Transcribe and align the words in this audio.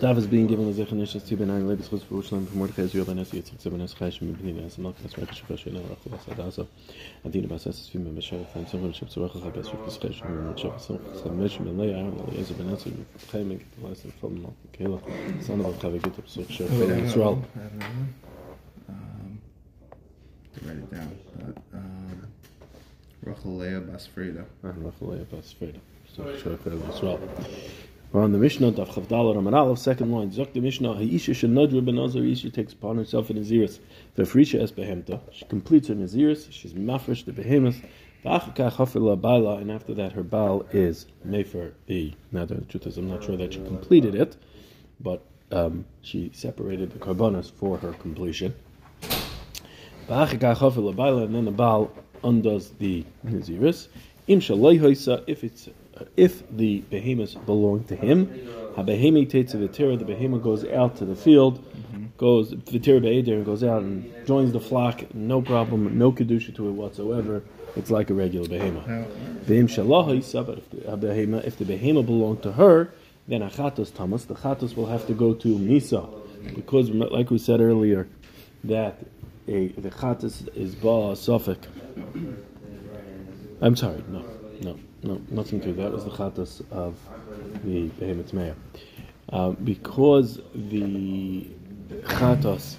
Dav 0.00 0.16
is 0.16 0.26
being 0.26 0.46
given 0.46 0.66
a 0.66 0.72
zechan 0.72 0.98
nishas 0.98 1.26
to 1.28 1.36
ben 1.36 1.48
lebes 1.48 1.88
chutz 1.90 2.04
for 2.04 2.14
Ushlam 2.22 2.48
for 2.48 2.56
Mordechai 2.56 2.82
Ezra 2.84 3.04
ben 3.04 3.18
Esi 3.18 3.36
Yitzchak 3.42 3.60
Zeben 3.60 3.82
Es 3.82 3.92
Chayish 3.92 4.20
Mibnina 4.22 4.64
Es 4.64 4.78
Malk 4.78 4.94
Es 5.04 5.12
Mekha 5.12 5.34
Shufah 5.34 5.58
Shena 5.58 5.80
Rachel 5.90 6.14
Es 6.14 6.24
Adasa 6.24 6.66
Adina 7.22 7.46
Bas 7.48 7.66
Es 7.66 7.86
Fim 7.90 8.04
Ben 8.04 8.14
Besher 8.14 8.42
Fim 8.54 8.64
Sovim 8.64 8.94
Shep 8.94 9.10
Tzorach 9.10 9.32
Chag 9.32 9.56
Es 9.58 9.68
Shuf 9.68 9.84
Kiskei 9.84 10.10
Shuf 10.14 10.26
Ben 10.26 10.54
Shuf 10.54 10.80
Sim 10.80 10.98
Sam 11.22 11.38
Mesh 11.38 11.58
Ben 11.58 11.76
Leia 11.76 11.96
Aaron 11.98 12.18
Eliezer 12.28 12.54
Ben 12.54 12.68
Etzer 12.74 12.92
Chaim 13.30 13.48
Ben 13.50 13.58
Git 13.58 13.66
Elis 13.84 14.00
Ben 14.00 14.12
Fom 14.22 14.38
Malk 14.42 14.54
Kela 14.72 15.42
Son 15.44 15.60
of 15.60 15.78
Chav 15.78 16.02
Git 16.02 16.16
Pesach 16.24 16.48
Shef 16.48 16.68
Ben 16.88 17.04
Yisrael 17.06 17.44
Um, 18.88 19.38
write 20.64 20.76
it 20.78 20.90
down. 20.90 21.18
But, 21.36 21.56
um, 21.74 22.26
Rachel 23.22 23.56
Leah 23.58 23.82
Basfreda. 23.82 24.46
and 24.62 24.82
Rachel 24.82 25.08
Leia 25.08 25.28
Bas 25.30 25.54
Freda 25.60 25.78
Pesach 26.06 26.42
Shef 26.42 26.64
Ben 26.64 26.80
Yisrael 26.80 27.20
We're 28.12 28.24
on 28.24 28.32
the 28.32 28.38
Mishnah, 28.38 28.72
Daf 28.72 28.88
Chavdal 28.88 29.36
Raman 29.36 29.54
Aleph, 29.54 29.78
second 29.78 30.10
line. 30.10 30.32
Zok 30.32 30.52
the 30.52 30.58
Mishnah, 30.60 30.94
Ha'isha 30.94 31.32
Shenadra 31.32 31.84
Ben 31.84 31.96
Azar, 31.96 32.24
Isha 32.24 32.50
takes 32.50 32.72
upon 32.72 32.96
herself 32.96 33.30
an 33.30 33.36
Naziris. 33.36 33.78
Vefrisha 34.16 34.60
Es 34.60 34.72
Behemta. 34.72 35.20
She 35.30 35.44
completes 35.44 35.86
her 35.86 35.94
Naziris, 35.94 36.50
she's 36.50 36.74
mafresh 36.74 37.24
the 37.24 37.32
behemoth. 37.32 37.80
V'achaka 38.24 38.72
Chafila 38.72 39.20
Baila, 39.20 39.58
and 39.58 39.70
after 39.70 39.94
that 39.94 40.10
her 40.10 40.24
Baal 40.24 40.66
is 40.72 41.06
Mefer 41.24 41.70
the. 41.86 42.12
Now 42.32 42.46
the 42.46 42.56
truth 42.62 42.88
is, 42.88 42.98
I'm 42.98 43.08
not 43.08 43.22
sure 43.22 43.36
that 43.36 43.52
she 43.52 43.60
completed 43.60 44.16
it, 44.16 44.36
but 44.98 45.22
um, 45.52 45.84
she 46.02 46.32
separated 46.34 46.90
the 46.90 46.98
Karbonas 46.98 47.52
for 47.52 47.78
her 47.78 47.92
completion. 47.92 48.56
V'achaka 50.08 50.56
Chafila 50.56 50.96
Baila, 50.96 51.26
and 51.26 51.34
then 51.36 51.44
the 51.44 51.52
Baal 51.52 51.92
undoes 52.24 52.70
the 52.80 53.04
Naziris. 53.24 53.86
Im 54.26 54.40
Shalai 54.40 55.22
if 55.28 55.44
it's 55.44 55.68
if 56.16 56.42
the 56.56 56.80
behemoths 56.90 57.34
belong 57.34 57.84
to 57.84 57.96
him, 57.96 58.26
habehemi 58.76 59.28
takes 59.28 59.52
the 59.52 59.68
terror, 59.68 59.96
the 59.96 60.04
behemoth 60.04 60.42
goes 60.42 60.64
out 60.64 60.96
to 60.96 61.04
the 61.04 61.16
field, 61.16 61.64
goes 62.16 62.50
the 62.50 62.78
terror 62.78 63.00
be'eder 63.00 63.42
goes 63.44 63.64
out 63.64 63.82
and 63.82 64.12
joins 64.26 64.52
the 64.52 64.60
flock, 64.60 65.14
no 65.14 65.40
problem, 65.40 65.98
no 65.98 66.12
kedusha 66.12 66.54
to 66.54 66.68
it 66.68 66.72
whatsoever. 66.72 67.42
It's 67.76 67.90
like 67.90 68.10
a 68.10 68.14
regular 68.14 68.48
behemoth. 68.48 68.86
Now, 68.86 69.04
Ve'im 69.46 69.68
shalaha 69.68 70.58
if 70.58 70.70
the 70.70 70.96
behemoth, 70.96 71.44
if 71.44 71.56
the 71.56 71.64
behemoth 71.64 72.06
belonged 72.06 72.42
to 72.42 72.52
her, 72.52 72.92
then 73.28 73.42
achatos 73.42 73.94
tamas, 73.94 74.24
the 74.24 74.34
chatos 74.34 74.74
will 74.76 74.86
have 74.86 75.06
to 75.06 75.14
go 75.14 75.34
to 75.34 75.56
misa, 75.56 76.08
because 76.54 76.90
like 76.90 77.30
we 77.30 77.38
said 77.38 77.60
earlier, 77.60 78.08
that 78.64 78.98
a 79.46 79.68
the 79.68 79.90
chatos 79.90 80.48
is 80.56 80.74
ba 80.74 81.14
suffix. 81.14 81.66
I'm 83.62 83.76
sorry, 83.76 84.02
no, 84.08 84.24
no, 84.60 84.78
no, 85.02 85.20
nothing 85.30 85.60
to 85.62 85.72
that. 85.74 85.92
Was 85.92 86.04
the 86.04 86.10
chatas 86.10 86.62
of 86.70 86.96
the 87.64 87.88
behemoth 87.98 88.32
mayor, 88.32 88.56
uh, 89.30 89.50
because 89.50 90.40
the 90.54 91.46
chatas, 92.02 92.76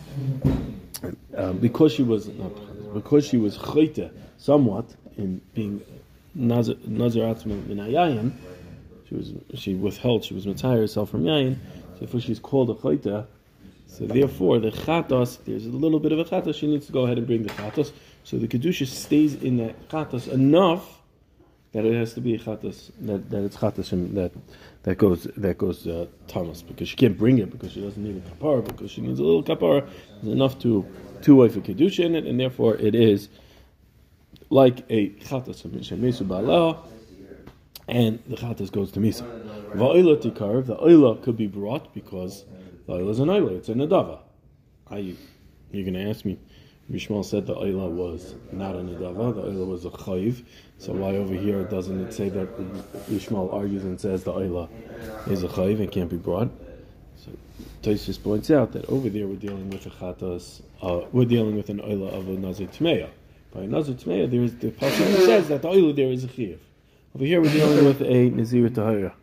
um, 1.35 1.57
because 1.57 1.91
she 1.93 2.03
was 2.03 2.27
not 2.27 2.51
because 2.93 3.25
she 3.27 3.37
was 3.37 3.57
chayta 3.57 4.11
somewhat 4.37 4.85
in 5.17 5.41
being 5.53 5.81
nazar 6.35 6.75
atzma 6.75 7.65
min 7.67 8.39
she 9.09 9.15
was 9.15 9.33
she 9.55 9.73
withheld 9.75 10.23
she 10.23 10.33
was 10.33 10.45
mitzayir 10.45 10.77
herself 10.77 11.09
from 11.09 11.23
yayin, 11.23 11.57
so 11.93 11.99
therefore 11.99 12.21
she's 12.21 12.39
called 12.39 12.69
a 12.69 12.73
chayta. 12.75 13.25
So 13.87 14.05
therefore, 14.07 14.59
the 14.59 14.71
chatos, 14.71 15.37
there's 15.43 15.65
a 15.65 15.69
little 15.69 15.99
bit 15.99 16.13
of 16.13 16.19
a 16.19 16.23
chatos. 16.23 16.55
She 16.55 16.65
needs 16.65 16.85
to 16.85 16.93
go 16.93 17.03
ahead 17.03 17.17
and 17.17 17.27
bring 17.27 17.43
the 17.43 17.49
chatos. 17.49 17.91
So 18.23 18.37
the 18.37 18.47
kedusha 18.47 18.87
stays 18.87 19.35
in 19.35 19.57
that 19.57 19.89
chatos 19.89 20.29
enough 20.29 21.00
that 21.73 21.85
it 21.85 21.93
has 21.93 22.13
to 22.13 22.21
be 22.21 22.35
a 22.35 22.39
chatos 22.39 22.91
that, 22.99 23.29
that 23.29 23.43
it's 23.43 23.57
chatos 23.57 23.91
and 23.91 24.15
that 24.17 24.31
that 24.83 24.97
goes 24.97 25.23
that 25.37 25.57
goes 25.57 25.87
uh, 25.87 26.05
Thomas 26.27 26.61
because 26.61 26.89
she 26.89 26.95
can't 26.95 27.17
bring 27.17 27.37
it 27.37 27.51
because 27.51 27.71
she 27.71 27.81
doesn't 27.81 28.03
need 28.03 28.17
a 28.17 28.29
kapara 28.29 28.65
because 28.65 28.91
she 28.91 29.01
needs 29.01 29.19
a 29.19 29.23
little 29.23 29.43
kapara. 29.43 29.87
Enough 30.23 30.59
to 30.59 30.85
two 31.21 31.35
wife 31.35 31.55
of 31.55 31.63
kedusha 31.63 32.05
in 32.05 32.15
it, 32.15 32.25
and 32.25 32.39
therefore 32.39 32.75
it 32.75 32.95
is 32.95 33.29
like 34.49 34.83
a 34.89 35.09
chatos 35.11 35.63
of 35.63 35.99
mesu 35.99 36.25
ba'ala, 36.25 36.77
and 37.87 38.21
the 38.27 38.35
chatos 38.35 38.71
goes 38.71 38.91
to 38.91 38.99
misa. 38.99 39.23
Va'ila 39.73 40.21
tikar, 40.21 40.65
the 40.65 40.75
oila 40.75 41.23
could 41.23 41.37
be 41.37 41.47
brought 41.47 41.93
because 41.93 42.43
the 42.85 42.93
oila 42.93 43.11
is 43.11 43.19
an 43.19 43.29
oila, 43.29 43.57
it's 43.57 43.69
a 43.69 43.73
nadava. 43.73 44.19
Are 44.87 44.99
you, 44.99 45.15
you're 45.71 45.89
going 45.89 45.93
to 45.93 46.09
ask 46.09 46.25
me, 46.25 46.37
Rishmal 46.89 47.23
said 47.23 47.45
the 47.47 47.55
oila 47.55 47.89
was 47.89 48.35
not 48.51 48.75
a 48.75 48.79
nadava, 48.79 49.35
the 49.35 49.43
oila 49.43 49.67
was 49.67 49.85
a 49.85 49.89
chayiv. 49.89 50.43
So 50.77 50.93
why 50.93 51.15
over 51.15 51.33
here 51.33 51.63
doesn't 51.63 52.07
it 52.07 52.13
say 52.13 52.29
that 52.29 52.57
Rishmal 53.09 53.53
argues 53.53 53.83
and 53.83 53.99
says 53.99 54.23
the 54.23 54.33
oila 54.33 54.67
is 55.27 55.43
a 55.43 55.47
chayiv 55.47 55.79
and 55.79 55.91
can't 55.91 56.09
be 56.09 56.17
brought? 56.17 56.49
So 57.17 57.31
Tosis 57.83 58.21
points 58.21 58.49
out 58.51 58.73
that 58.73 58.85
over 58.85 59.09
there 59.09 59.27
we're 59.27 59.35
dealing 59.35 59.69
with 59.69 59.85
a 59.85 59.89
chatas, 59.89 60.61
uh, 60.81 61.05
we're 61.11 61.25
dealing 61.25 61.55
with 61.55 61.69
an 61.69 61.79
oila 61.79 62.13
of 62.13 62.27
a 62.27 62.33
nazir 62.33 62.67
tmeya. 62.67 63.09
By 63.53 63.61
a 63.61 63.67
nazir 63.67 63.95
tmeya, 63.95 64.29
there 64.29 64.41
is 64.41 64.55
the 64.57 64.71
pasuk 64.71 65.25
says 65.25 65.47
that 65.49 65.61
the 65.61 65.69
oila 65.69 65.95
there 65.95 66.11
is 66.11 66.23
a 66.23 66.27
chayiv. 66.27 66.57
Over 67.15 67.25
here 67.25 67.41
we're 67.41 67.53
dealing 67.53 67.85
with 67.85 68.01
a 68.01 68.29
nazir 68.31 68.69
tahira. 68.69 69.13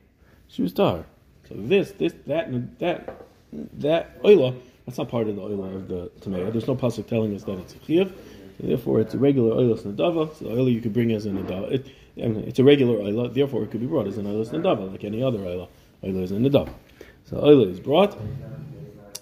She 0.49 0.63
was 0.63 0.73
tahir. 0.73 1.05
So 1.49 1.55
this, 1.57 1.93
this, 1.93 2.15
that, 2.27 2.79
that, 2.79 3.27
that 3.53 4.23
oila, 4.23 4.55
that's 4.89 4.97
not 4.97 5.11
part 5.11 5.29
of 5.29 5.37
the 5.37 5.43
oil 5.43 5.65
of 5.67 5.87
the 5.87 6.11
tomato. 6.23 6.51
There's 6.51 6.67
no 6.67 6.75
pasuk 6.75 7.07
telling 7.07 7.35
us 7.35 7.45
that 7.45 7.59
it's 7.59 7.75
a 7.75 7.79
chayiv. 7.81 8.11
So 8.59 8.67
therefore, 8.67 9.01
it's 9.03 9.13
a 9.13 9.19
regular 9.19 9.55
oilas 9.55 9.83
nadava. 9.83 10.35
So 10.35 10.47
oila 10.47 10.73
you 10.73 10.81
could 10.81 10.95
bring 10.95 11.13
as 11.13 11.27
a 11.27 11.29
nadava. 11.29 11.71
It, 11.71 11.89
it's 12.17 12.59
a 12.59 12.65
regular 12.65 12.97
oila. 12.97 13.35
Therefore, 13.35 13.65
it 13.65 13.71
could 13.71 13.81
be 13.81 13.87
brought 13.87 14.07
as 14.07 14.17
an 14.17 14.25
oilas 14.25 14.49
nadava, 14.49 14.91
like 14.91 15.05
any 15.05 15.23
other 15.23 15.41
oila. 15.41 15.69
Oila 16.03 16.23
is 16.23 16.33
a 16.33 16.37
nadava. 16.37 16.73
So 17.25 17.37
oila 17.37 17.71
is 17.71 17.81
brought. 17.81 18.17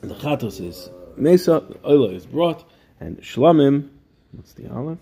The 0.02 0.14
chatos 0.14 0.64
is 0.64 0.88
mesa. 1.16 1.62
Oila 1.84 2.14
is 2.14 2.26
brought, 2.26 2.62
and 3.00 3.18
shlamim. 3.18 3.88
What's 4.30 4.52
the 4.52 4.68
aleph? 4.68 4.98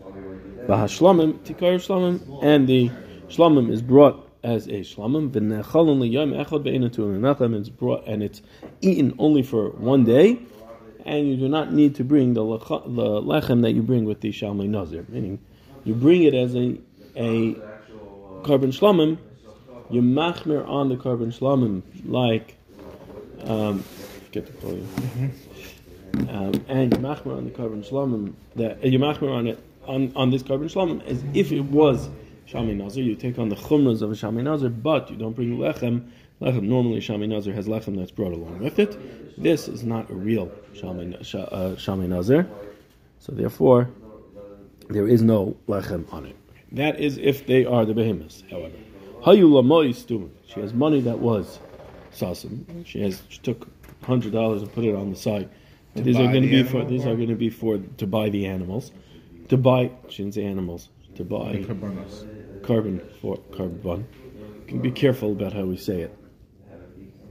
V'hashlamim 0.00 1.40
tikar 1.40 1.74
shlamim, 1.74 2.42
and 2.42 2.66
the 2.66 2.90
shlamim 3.28 3.70
is 3.70 3.82
brought 3.82 4.26
as 4.42 4.66
a 4.66 4.80
shlamim. 4.80 5.30
V'nechalon 5.30 5.98
liyam 6.00 6.44
echad 6.44 6.64
be'inatu 6.64 7.18
nechem 7.18 7.58
is 7.60 7.70
brought, 7.70 8.06
and 8.06 8.22
it's 8.22 8.42
eaten 8.80 9.14
only 9.18 9.42
for 9.42 9.70
one 9.70 10.04
day, 10.04 10.38
and 11.04 11.28
you 11.28 11.36
do 11.36 11.48
not 11.48 11.72
need 11.72 11.94
to 11.96 12.04
bring 12.04 12.34
the, 12.34 12.42
lecha, 12.42 12.82
the 12.94 13.22
lechem 13.22 13.62
that 13.62 13.72
you 13.72 13.82
bring 13.82 14.04
with 14.04 14.20
the 14.20 14.30
shalmei 14.30 14.68
nazir, 14.68 15.04
meaning 15.08 15.38
you 15.84 15.94
bring 15.94 16.22
it 16.22 16.34
as 16.34 16.54
a 16.54 16.78
a 17.16 17.54
carbon 18.42 18.70
shlamim. 18.70 19.18
You 19.90 20.00
machmir 20.00 20.66
on 20.66 20.88
the 20.88 20.96
carbon 20.96 21.30
shlamim 21.30 21.82
like 22.06 22.56
um, 23.44 23.84
get 24.30 24.46
the 24.46 24.52
volume. 24.52 24.88
Um, 26.30 26.64
and 26.68 26.92
you 26.92 26.98
machmir 26.98 27.36
on 27.36 27.44
the 27.44 27.50
carbon 27.50 27.82
shlamim 27.82 28.34
that 28.56 28.82
you 28.84 28.98
machmir 28.98 29.34
on 29.34 29.46
it 29.46 29.62
on, 29.86 30.12
on 30.14 30.30
this 30.30 30.42
carbon 30.42 30.68
shlamim 30.68 31.04
as 31.04 31.22
if 31.34 31.52
it 31.52 31.60
was 31.60 32.08
shami 32.52 32.76
nazir. 32.76 33.04
You 33.04 33.14
take 33.14 33.38
on 33.38 33.48
the 33.48 33.56
chumras 33.56 34.02
of 34.02 34.10
a 34.10 34.14
shami 34.14 34.42
nazir, 34.42 34.68
but 34.68 35.10
you 35.10 35.16
don't 35.16 35.34
bring 35.34 35.58
lechem. 35.58 36.08
Lechem 36.40 36.62
normally 36.62 37.00
shami 37.00 37.28
nazir 37.28 37.52
has 37.54 37.66
lechem 37.66 37.96
that's 37.96 38.10
brought 38.10 38.32
along 38.32 38.58
with 38.58 38.78
it. 38.78 38.96
This 39.42 39.68
is 39.68 39.82
not 39.82 40.10
a 40.10 40.14
real 40.14 40.50
shami, 40.74 41.14
uh, 41.14 41.76
shami 41.76 42.08
nazir, 42.08 42.48
so 43.18 43.32
therefore 43.32 43.88
there 44.88 45.08
is 45.08 45.22
no 45.22 45.56
lechem 45.68 46.12
on 46.12 46.26
it. 46.26 46.36
That 46.72 47.00
is 47.00 47.18
if 47.18 47.46
they 47.46 47.64
are 47.64 47.84
the 47.84 47.94
behemoths. 47.94 48.44
However, 48.50 48.76
hayu. 49.22 50.30
She 50.46 50.60
has 50.60 50.74
money 50.74 51.00
that 51.00 51.18
was 51.18 51.58
sasim. 52.12 52.86
She 52.86 53.00
has 53.00 53.22
she 53.28 53.38
took 53.38 53.68
hundred 54.02 54.32
dollars 54.32 54.62
and 54.62 54.72
put 54.72 54.84
it 54.84 54.94
on 54.94 55.10
the 55.10 55.16
side. 55.16 55.48
These 55.94 56.16
are 56.16 56.24
going 56.32 56.42
to 56.42 56.48
be 56.48 56.62
for 56.62 56.84
these 56.84 57.06
are 57.06 57.14
going 57.14 57.28
to 57.28 57.34
be 57.34 57.50
for 57.50 57.78
to 57.78 58.06
buy 58.06 58.28
the 58.30 58.46
animals, 58.46 58.92
to 59.48 59.56
buy 59.56 59.90
she 60.08 60.22
didn't 60.22 60.34
say 60.34 60.44
animals 60.44 60.88
to 61.16 61.24
buy 61.24 61.52
the. 61.52 62.41
Carbon 62.62 63.00
for 63.20 63.36
carbon. 63.56 64.06
Can 64.68 64.80
be 64.80 64.90
careful 64.90 65.32
about 65.32 65.52
how 65.52 65.64
we 65.64 65.76
say 65.76 66.00
it 66.02 66.16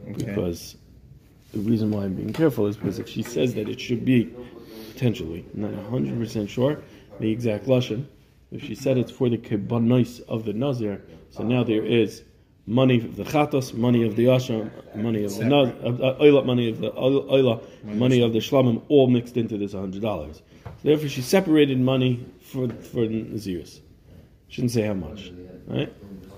Okay. 0.09 0.25
because 0.25 0.75
the 1.53 1.59
reason 1.59 1.91
why 1.91 2.03
I'm 2.03 2.13
being 2.15 2.33
careful 2.33 2.67
is 2.67 2.75
because 2.77 2.99
if 2.99 3.07
she 3.07 3.23
says 3.23 3.53
that 3.55 3.67
it 3.69 3.79
should 3.79 4.03
be 4.05 4.29
potentially 4.93 5.45
not 5.53 5.73
hundred 5.89 6.17
percent 6.19 6.49
sure 6.49 6.79
the 7.19 7.31
exact 7.31 7.65
lashon, 7.65 8.05
if 8.51 8.63
she 8.63 8.75
said 8.75 8.97
it's 8.97 9.11
for 9.11 9.29
the 9.29 9.37
kibbanois 9.37 10.21
of 10.27 10.45
the 10.45 10.53
nazir, 10.53 11.01
so 11.29 11.43
now 11.43 11.63
there 11.63 11.83
is 11.83 12.23
money 12.67 12.97
of 12.97 13.15
the 13.15 13.23
chatos, 13.23 13.73
money 13.73 14.05
of 14.05 14.15
the 14.15 14.25
ashram, 14.25 14.69
money 14.95 15.23
of 15.23 15.35
the 15.37 15.45
naz, 15.45 15.69
uh, 15.83 16.15
oila, 16.21 16.45
money 16.45 16.69
of 16.69 16.79
the 16.79 16.91
oil- 16.97 17.23
oila, 17.29 17.61
money 17.83 18.21
of 18.21 18.33
the 18.33 18.39
shlamim, 18.39 18.81
all 18.87 19.07
mixed 19.07 19.35
into 19.37 19.57
this 19.57 19.73
hundred 19.73 20.01
dollars. 20.01 20.41
Therefore, 20.83 21.09
she 21.09 21.21
separated 21.21 21.79
money 21.79 22.25
for 22.39 22.67
for 22.69 23.01
naziris. 23.07 23.79
Shouldn't 24.51 24.71
say 24.71 24.81
how 24.81 24.93
much, 24.93 25.31
right? 25.65 25.91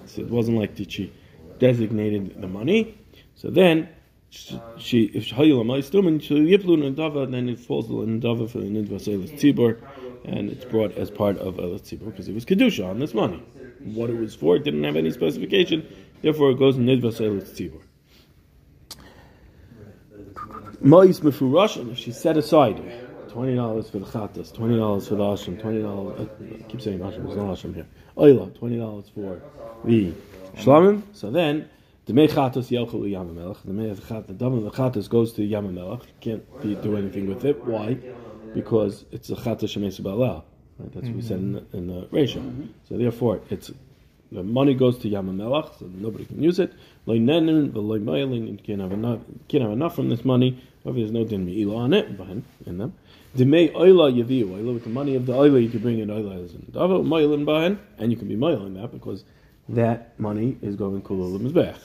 So 0.06 0.22
it 0.22 0.30
wasn't 0.30 0.60
like 0.60 0.76
that 0.76 0.92
she 0.92 1.12
designated 1.58 2.40
the 2.40 2.48
money. 2.48 2.96
So 3.34 3.50
then 3.50 3.90
she, 4.30 4.62
if 4.76 4.82
she 4.84 5.04
if 5.06 5.26
hayil 5.30 5.64
amaistumin 5.64 6.22
she 6.22 6.36
yiplu 6.36 6.78
nidava, 6.78 7.30
then 7.30 7.50
it 7.50 7.58
falls 7.60 7.88
to 7.88 7.94
nidava 7.94 8.48
for 8.48 8.60
the 8.60 8.68
nidva 8.68 9.02
selis 9.02 9.32
tzibur, 9.32 9.82
and 10.26 10.52
it's 10.52 10.64
brought 10.64 10.96
as 10.96 11.10
part 11.10 11.40
of 11.40 11.58
elis 11.58 11.82
tzibur 11.82 12.06
because 12.06 12.28
it 12.28 12.36
was 12.36 12.46
kedusha 12.46 12.88
on 12.88 13.00
this 13.00 13.16
money. 13.16 13.42
What 13.80 14.12
it 14.12 14.18
was 14.18 14.36
for, 14.36 14.58
it 14.58 14.64
didn't 14.64 14.84
have 14.84 14.96
any 14.96 15.10
specification. 15.10 15.84
Therefore, 16.22 16.52
it 16.52 16.60
goes 16.60 16.78
in 16.78 16.86
nidva 16.86 17.12
selis 17.12 17.50
tzibur. 17.50 17.82
Mois 20.82 21.20
mefurash, 21.22 21.78
and 21.78 21.90
if 21.90 21.98
she 21.98 22.12
set 22.12 22.38
aside 22.38 22.80
twenty 23.34 23.56
dollars 23.56 23.90
for 23.90 24.00
the 24.00 24.06
chatas, 24.06 24.54
twenty 24.54 24.78
dollars 24.78 25.08
for 25.08 25.16
the 25.16 25.24
ashram, 25.24 25.60
twenty 25.60 25.82
dollars. 25.82 26.30
Keep 26.70 26.82
saying 26.82 27.00
ashram, 27.00 27.26
there's 27.26 27.36
no 27.36 27.46
ashram 27.46 27.74
here. 27.76 27.88
Oila, 28.16 28.58
twenty 28.58 28.78
dollars 28.78 29.10
for 29.14 29.42
the 29.84 30.14
shlamim. 30.58 31.02
So 31.14 31.32
then 31.32 31.70
the 32.06 32.14
mei 32.14 32.28
chatas 32.28 32.70
yelchel 32.70 33.02
yamamelech. 33.02 33.58
The 33.66 33.74
mei 33.74 33.96
chat, 34.08 34.28
the 34.28 34.34
dam 34.34 34.64
the 34.64 34.70
chatas 34.72 35.10
goes 35.10 35.34
to 35.34 35.42
yamamelech. 35.42 36.04
Can't 36.22 36.62
be, 36.62 36.76
do 36.76 36.96
anything 36.96 37.28
with 37.28 37.44
it. 37.44 37.66
Why? 37.66 37.98
Because 38.54 39.06
it's 39.12 39.30
a 39.32 39.36
chatas 39.36 39.76
shemesu. 39.76 40.04
Right? 40.80 40.94
That's 40.94 41.08
what 41.08 41.16
we 41.16 41.22
said 41.22 41.40
in 41.40 41.54
the, 41.54 41.62
the 41.72 42.08
ratio. 42.12 42.44
So 42.88 42.98
therefore, 42.98 43.42
it's 43.50 43.72
the 44.32 44.42
money 44.44 44.74
goes 44.74 44.98
to 45.00 45.10
Yamamelach, 45.10 45.78
so 45.78 45.86
nobody 45.86 46.26
can 46.26 46.42
use 46.42 46.58
it. 46.58 46.74
Loy 47.06 47.20
nenin, 47.20 47.72
enough, 48.92 49.20
can't 49.48 49.62
have 49.62 49.72
enough 49.72 49.96
from 49.96 50.10
this 50.10 50.26
money. 50.26 50.60
However, 50.84 51.00
there's 51.00 51.12
no 51.12 51.24
din 51.24 51.46
me'ila 51.46 51.76
on 51.76 51.94
it, 51.94 52.18
behind, 52.18 52.44
in 52.66 52.78
them. 52.78 52.94
Demei 53.38 53.74
oila 53.74 54.12
yaviu, 54.12 54.46
oila, 54.50 54.74
with 54.74 54.84
the 54.84 54.90
money 54.90 55.16
of 55.16 55.26
the 55.26 55.34
oila, 55.34 55.62
you 55.62 55.70
can 55.70 55.80
bring 55.80 56.00
in 56.00 56.10
oila 56.10 56.44
as 56.44 56.54
in 56.54 56.62
davo, 56.72 57.04
moilin 57.06 57.46
behind, 57.46 57.80
and 57.98 58.12
you 58.12 58.18
can 58.18 58.28
be 58.28 58.36
moiling 58.36 58.74
that 58.74 58.92
because 58.92 59.24
that 59.70 60.20
money 60.20 60.58
is 60.62 60.76
going 60.76 61.02
kulul 61.02 61.40
mizbech. 61.40 61.78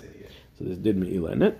So 0.59 0.65
there's 0.65 0.79
din 0.79 1.00
me'ila 1.00 1.33
in 1.33 1.43
it. 1.43 1.59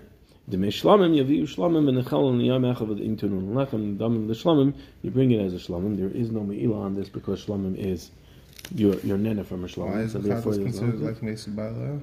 Demei 0.49 0.67
shlamim 0.67 1.15
yaviu 1.15 1.43
shlamim, 1.43 1.87
and 1.87 1.97
the 1.97 2.01
chalon 2.01 2.39
liyam 2.41 2.75
echav, 2.75 2.87
the 2.97 3.03
intunun 3.03 3.53
lechem, 3.53 3.97
damim 3.97 4.27
the 4.27 4.33
shlamim, 4.33 4.73
you 5.01 5.11
bring 5.11 5.31
it 5.31 5.39
as 5.39 5.53
a 5.53 5.57
shlamim. 5.57 5.95
There 5.97 6.09
is 6.09 6.31
no 6.31 6.43
me'ila 6.43 6.81
on 6.81 6.95
this 6.95 7.07
because 7.07 7.45
shlamim 7.45 7.77
is 7.77 8.11
your 8.75 8.95
your 8.99 9.17
nana 9.17 9.43
from 9.45 9.63
a 9.63 9.67
shlamim. 9.67 9.91
Why 9.93 10.01
is 10.01 10.11
So 10.11 10.17
the 10.19 10.29
therefore, 10.29 10.53
chatas 10.53 10.55
there's 10.63 10.81
no- 10.81 10.87
considered 10.87 11.01
like 11.07 11.23
Mesa 11.23 11.49
Bala? 11.51 11.99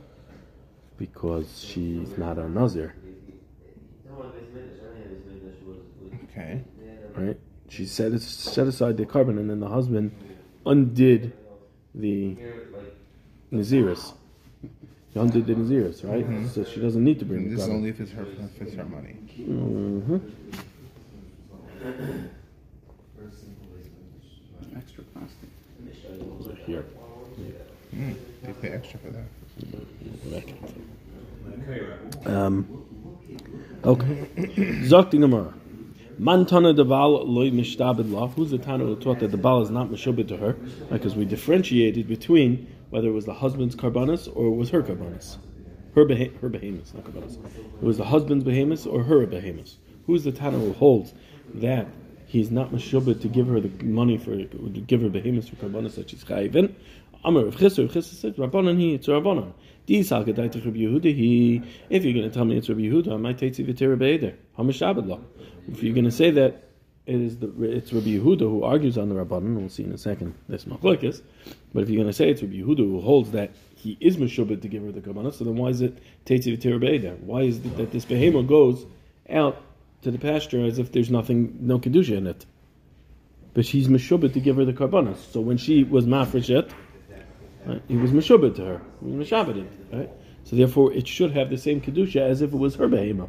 because 0.99 1.63
she's 1.63 2.17
not 2.17 2.39
a 2.39 2.49
nazir, 2.49 2.95
Okay. 6.37 6.63
right? 7.17 7.39
She 7.69 7.87
set 7.87 8.21
set 8.21 8.67
aside 8.67 8.97
the 8.97 9.07
carbon, 9.07 9.39
and 9.39 9.49
then 9.51 9.61
the 9.61 9.69
husband 9.69 10.13
undid 10.65 11.33
the 11.95 12.37
naziris. 13.53 14.13
He 15.13 15.19
undid 15.21 15.47
the 15.47 15.55
naziris, 15.55 16.05
right? 16.05 16.27
So 16.53 16.65
she 16.65 16.81
doesn't 16.81 17.03
need 17.03 17.19
to 17.21 17.25
bring 17.25 17.41
And 17.45 17.47
the 17.53 17.57
this 17.57 17.61
is 17.61 17.67
carbon. 17.67 17.77
only 17.79 17.91
if 17.91 18.01
it's 18.01 18.13
her, 18.13 18.23
if 18.27 18.63
it's 18.63 18.75
her 18.75 18.85
money. 18.85 19.13
hmm 19.13 20.17
Extra 24.77 25.05
plastic. 25.05 25.49
Here. 26.67 26.85
Mm, 27.95 28.15
they 28.43 28.53
pay 28.55 28.69
extra 28.75 28.99
for 28.99 29.11
that. 29.11 29.25
Um, 32.27 32.67
okay. 33.85 34.29
Zok 34.87 35.11
the 35.11 35.19
Gemara. 35.19 35.55
Man 36.19 36.47
tana 36.47 36.73
de 36.73 36.83
loy 36.83 37.51
mishtabed 37.51 38.11
la. 38.11 38.29
Who's 38.29 38.51
the 38.51 38.57
tana 38.57 38.85
who 38.85 38.97
taught 38.97 39.21
that 39.21 39.33
the 39.33 39.37
bal 39.37 39.61
is 39.61 39.69
not 39.69 39.91
mishubed 39.91 40.27
to 40.29 40.39
her? 40.39 40.55
Because 40.91 41.15
we 41.15 41.27
differentiated 41.27 42.09
between 42.09 42.75
whether 42.89 43.09
it 43.09 43.13
was 43.13 43.27
the 43.27 43.35
husband's 43.35 43.77
karbanis 43.77 44.27
or 44.35 44.47
it 44.47 44.57
was 44.57 44.71
her 44.71 44.83
karbanis. 44.83 45.37
Her, 45.95 46.07
behe- 46.07 46.35
her 46.41 46.49
behemoths, 46.49 46.95
not 46.95 47.05
karbanis. 47.05 47.37
It 47.55 47.83
was 47.83 47.99
the 47.99 48.07
husband's 48.07 48.45
behemoths 48.45 48.87
or 48.87 49.03
her 49.03 49.27
behemoths. 49.27 49.77
Who's 50.07 50.25
the 50.25 50.33
tana 50.33 50.59
who 50.59 50.73
holds 50.73 51.13
that 51.53 51.87
he's 52.25 52.51
not 52.51 52.73
mishubed 52.73 53.21
to 53.21 53.29
give 53.29 53.49
her 53.49 53.61
the 53.61 53.85
money 53.85 54.17
for 54.17 54.37
to 54.37 54.47
give 54.87 55.03
her 55.03 55.11
behemoths 55.11 55.49
for 55.49 55.57
karbanis 55.57 55.97
that 55.97 56.09
she's 56.09 56.25
chayivin? 56.25 56.75
Amar 57.25 57.45
Rav 57.45 57.57
Chisda, 57.57 57.95
Rav 57.95 58.05
said, 58.05 58.37
Rabbanan 58.37 58.79
he, 58.79 58.95
it's 58.95 59.09
Rabbanan. 59.09 59.53
Dis 59.85 60.13
al 60.13 60.25
gedai 60.25 60.51
to 60.53 60.61
Rabbi 60.61 60.79
Yehuda 60.79 61.15
he. 61.15 61.63
If 61.91 62.05
you're 62.05 62.15
going 62.15 62.29
to 62.29 62.35
tell 62.35 62.45
me 62.45 62.57
it's 62.57 62.69
Rabbi 62.69 62.83
Yehuda, 62.83 63.13
I 63.13 63.17
might 63.17 63.37
take 63.37 63.59
you 63.59 63.67
to 63.67 63.97
Beider. 63.97 64.35
Hamish 64.57 64.81
Abedlah. 64.81 65.21
If 65.69 65.83
you're 65.83 65.95
going 65.95 66.05
to 66.05 66.11
say 66.11 66.31
that 66.33 66.63
it 67.07 67.21
is 67.21 67.39
the 67.39 67.49
it's 67.63 67.93
Rabbi 67.93 68.19
Yehuda 68.19 68.41
who 68.41 68.65
argues 68.65 68.99
on 68.99 69.09
the 69.09 69.15
Rabbanan, 69.15 69.57
we'll 69.57 69.69
see 69.69 69.85
in 69.85 69.93
a 69.93 69.99
second. 69.99 70.35
This 70.49 70.65
machlokes. 70.65 71.23
But 71.73 71.85
if 71.85 71.89
you're 71.89 72.03
going 72.03 72.09
to 72.09 72.13
say 72.13 72.31
it's 72.31 72.43
Rabbi 72.43 72.57
Yehuda 72.57 72.79
who 72.79 73.01
holds 73.01 73.33
that 73.33 73.51
he 73.77 73.97
is 74.01 74.17
meshubed 74.17 74.63
to 74.63 74.69
give 74.69 74.83
her 74.83 74.93
the 74.93 75.01
kabbalah, 75.01 75.33
so 75.33 75.45
then 75.45 75.57
why 75.57 75.69
is 75.69 75.81
it 75.81 75.99
Tetzi 76.25 76.57
V'Tira 76.57 76.81
Beider? 76.81 77.19
Why 77.21 77.43
is 77.43 77.59
it 77.59 77.77
that 77.77 77.93
this 77.93 78.05
behemoth 78.05 78.49
goes 78.49 78.85
out 79.31 79.63
to 80.03 80.11
the 80.11 80.19
pasture 80.19 80.65
as 80.65 80.79
if 80.79 80.93
there's 80.93 81.11
nothing, 81.11 81.59
no 81.61 81.79
kedusha 81.79 82.17
in 82.17 82.27
it? 82.27 82.45
But 83.55 83.67
she's 83.67 83.89
meshubed 83.89 84.33
to 84.33 84.41
give 84.41 84.57
her 84.57 84.65
the 84.65 84.73
karbanas. 84.73 85.19
So 85.33 85.41
when 85.41 85.57
she 85.57 85.85
was 85.85 86.07
mafreshet, 86.07 86.73
Right? 87.67 87.83
He 87.89 87.97
was 87.97 88.13
meshubed 88.13 88.55
to 88.57 88.65
her. 88.65 88.81
He 89.01 89.11
was 89.11 89.29
meshabed, 89.29 89.67
right? 89.93 90.11
So 90.45 90.55
therefore, 90.55 90.93
it 90.93 91.09
should 91.09 91.33
have 91.33 91.51
the 91.51 91.59
same 91.59 91.81
kedusha 91.81 92.21
as 92.21 92.41
if 92.41 92.53
it 92.53 92.57
was 92.57 92.77
her 92.77 92.87
behema. 92.87 93.29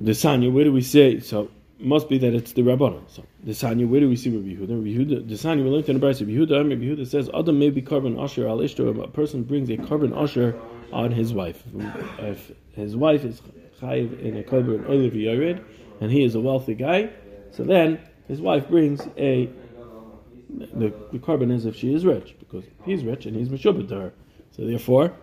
The 0.00 0.12
Sanya, 0.12 0.52
where 0.52 0.64
do 0.64 0.72
we 0.72 0.82
say? 0.82 1.20
So 1.20 1.50
must 1.78 2.08
be 2.08 2.18
that 2.18 2.34
it's 2.34 2.52
the 2.52 2.62
Rabbanon. 2.62 3.02
So 3.08 3.24
the 3.42 3.52
Sanya, 3.52 3.88
where 3.88 4.00
do 4.00 4.08
we 4.08 4.16
see 4.16 4.30
Rabbi 4.30 4.48
Yehuda? 4.48 4.70
Rabbi 4.70 5.14
Yehuda 5.14 5.28
the 5.28 5.34
Sanya 5.34 5.64
we 5.64 5.70
learned 5.70 5.88
in 5.88 5.98
the. 5.98 6.06
Rabbi 6.06 6.32
Yehuda, 6.32 6.70
Rabbi 6.70 6.82
Yehuda 6.82 7.06
says, 7.06 7.30
"Adam 7.34 7.58
may 7.58 7.70
be 7.70 7.82
carbon 7.82 8.18
usher 8.18 8.46
al 8.46 8.58
ishto." 8.58 9.02
A 9.02 9.08
person 9.08 9.42
brings 9.42 9.70
a 9.70 9.76
carbon 9.76 10.12
usher 10.12 10.58
on 10.92 11.12
his 11.12 11.32
wife. 11.32 11.62
If 12.18 12.52
his 12.72 12.96
wife 12.96 13.24
is 13.24 13.42
chayiv 13.80 14.20
in 14.20 14.36
a 14.36 14.42
carbon 14.42 14.84
olive 14.86 15.12
yared, 15.12 15.64
and 16.00 16.10
he 16.10 16.24
is 16.24 16.34
a 16.34 16.40
wealthy 16.40 16.74
guy, 16.74 17.10
so 17.50 17.64
then 17.64 18.00
his 18.28 18.40
wife 18.40 18.68
brings 18.68 19.06
a 19.16 19.48
the, 20.74 20.92
the 21.12 21.18
carbon 21.18 21.50
is 21.50 21.64
if 21.64 21.76
she 21.76 21.94
is 21.94 22.04
rich, 22.04 22.36
because 22.38 22.64
he's 22.84 23.04
rich 23.04 23.26
and 23.26 23.34
he's 23.34 23.48
meshubed 23.48 23.88
to 23.88 23.94
her. 23.94 24.12
So 24.50 24.66
therefore, 24.66 25.14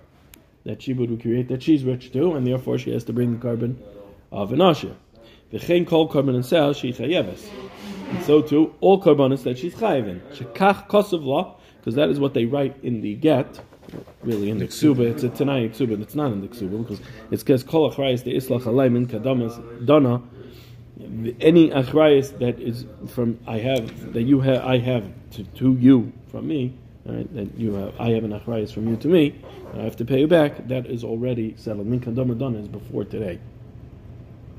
that 0.65 0.81
she 0.81 0.93
would 0.93 1.21
create 1.21 1.47
that 1.49 1.63
she's 1.63 1.83
rich 1.83 2.11
too, 2.11 2.33
and 2.33 2.45
therefore 2.45 2.77
she 2.77 2.91
has 2.91 3.03
to 3.05 3.13
bring 3.13 3.33
the 3.33 3.39
carbon 3.39 3.81
of 4.31 4.53
an 4.53 4.61
usher. 4.61 4.95
The 5.51 5.59
chen 5.59 5.85
kol 5.85 6.07
carbon 6.07 6.35
and 6.35 6.45
sell 6.45 6.73
she 6.73 6.93
chayeves. 6.93 7.47
And 8.09 8.23
so 8.23 8.41
too, 8.41 8.75
all 8.81 9.01
carbonis 9.01 9.43
that 9.43 9.57
she's 9.57 9.75
chayevin. 9.75 10.19
Shekach 10.33 10.87
kosev 10.87 11.23
law, 11.23 11.57
because 11.77 11.95
that 11.95 12.09
is 12.09 12.19
what 12.19 12.33
they 12.33 12.45
write 12.45 12.75
in 12.83 13.01
the 13.01 13.15
get. 13.15 13.59
Really, 14.21 14.51
in 14.51 14.59
the 14.59 14.67
ksuba, 14.67 14.99
it's 15.11 15.23
a 15.23 15.29
tanai 15.29 15.69
ksuba, 15.69 15.93
and 15.95 16.03
it's 16.03 16.13
not 16.13 16.31
in 16.31 16.41
the 16.41 16.47
ksuba 16.47 16.83
because 16.83 17.01
it's 17.31 17.41
because 17.41 17.63
kol 17.63 17.91
achrayis 17.91 18.23
the 18.23 18.35
islach 18.35 18.63
alaymin 18.63 19.07
kadamas 19.07 19.85
dana. 19.85 20.21
Any 21.39 21.69
achrayis 21.69 22.37
that 22.37 22.59
is 22.59 22.85
from 23.07 23.39
I 23.47 23.57
have 23.57 24.13
that 24.13 24.23
you 24.23 24.41
have 24.41 24.63
I 24.63 24.77
have 24.77 25.11
to, 25.31 25.43
to 25.43 25.73
you 25.79 26.13
from 26.27 26.47
me, 26.47 26.75
right? 27.05 27.33
That 27.33 27.57
you 27.57 27.73
have 27.73 27.99
I 27.99 28.09
have 28.11 28.23
an 28.23 28.39
achrayis 28.39 28.71
from 28.71 28.87
you 28.87 28.97
to 28.97 29.07
me, 29.07 29.35
and 29.71 29.81
I 29.81 29.85
have 29.85 29.95
to 29.95 30.05
pay 30.05 30.19
you 30.19 30.27
back. 30.27 30.67
That 30.67 30.85
is 30.85 31.03
already 31.03 31.55
settled. 31.57 31.87
Min 31.87 31.99
dana 31.99 32.59
is 32.59 32.67
before 32.67 33.05
today. 33.05 33.39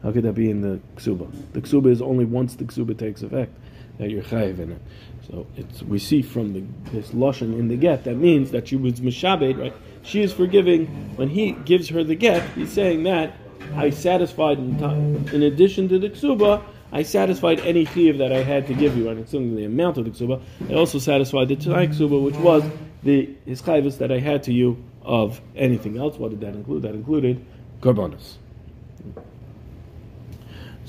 How 0.02 0.12
could 0.12 0.22
that 0.24 0.34
be 0.34 0.50
in 0.50 0.62
the 0.62 0.80
ksuba? 0.96 1.30
The 1.52 1.60
ksuba 1.60 1.90
is 1.90 2.00
only 2.00 2.24
once 2.24 2.54
the 2.54 2.64
ksuba 2.64 2.98
takes 2.98 3.22
effect 3.22 3.52
that 3.98 4.10
you're 4.10 4.22
chayiv 4.22 4.58
in 4.58 4.72
it. 4.72 4.80
So 5.28 5.46
it's 5.56 5.82
we 5.82 5.98
see 5.98 6.22
from 6.22 6.52
the 6.54 6.64
this 6.90 7.10
lashon 7.10 7.58
in 7.58 7.68
the 7.68 7.76
get 7.76 8.04
that 8.04 8.16
means 8.16 8.50
that 8.52 8.68
she 8.68 8.76
was 8.76 8.94
mishabed, 8.94 9.60
right? 9.60 9.74
She 10.02 10.22
is 10.22 10.32
forgiving 10.32 10.86
when 11.16 11.28
he 11.28 11.52
gives 11.52 11.88
her 11.90 12.02
the 12.02 12.14
get. 12.14 12.48
He's 12.50 12.72
saying 12.72 13.02
that 13.04 13.34
I 13.76 13.90
satisfied 13.90 14.58
in 14.58 14.78
time. 14.78 15.28
In 15.32 15.42
addition 15.42 15.88
to 15.90 15.98
the 15.98 16.08
ksuba, 16.08 16.62
I 16.92 17.02
satisfied 17.02 17.60
any 17.60 17.84
chiyuv 17.84 18.18
that 18.18 18.32
I 18.32 18.42
had 18.42 18.66
to 18.68 18.74
give 18.74 18.96
you, 18.96 19.10
and 19.10 19.20
including 19.20 19.54
the 19.54 19.64
amount 19.64 19.98
of 19.98 20.04
the 20.06 20.10
ksuba. 20.10 20.42
I 20.68 20.74
also 20.74 20.98
satisfied 20.98 21.48
the 21.48 21.56
tanai 21.56 21.88
ksuba, 21.88 22.22
which 22.22 22.36
was 22.36 22.64
the 23.02 23.28
his 23.44 23.60
chayvus 23.60 23.98
that 23.98 24.10
I 24.10 24.18
had 24.18 24.42
to 24.44 24.52
you 24.52 24.82
of 25.02 25.40
anything 25.54 25.98
else. 25.98 26.16
What 26.16 26.30
did 26.30 26.40
that 26.40 26.54
include? 26.54 26.82
That 26.82 26.94
included 26.94 27.44
karbonis. 27.80 28.36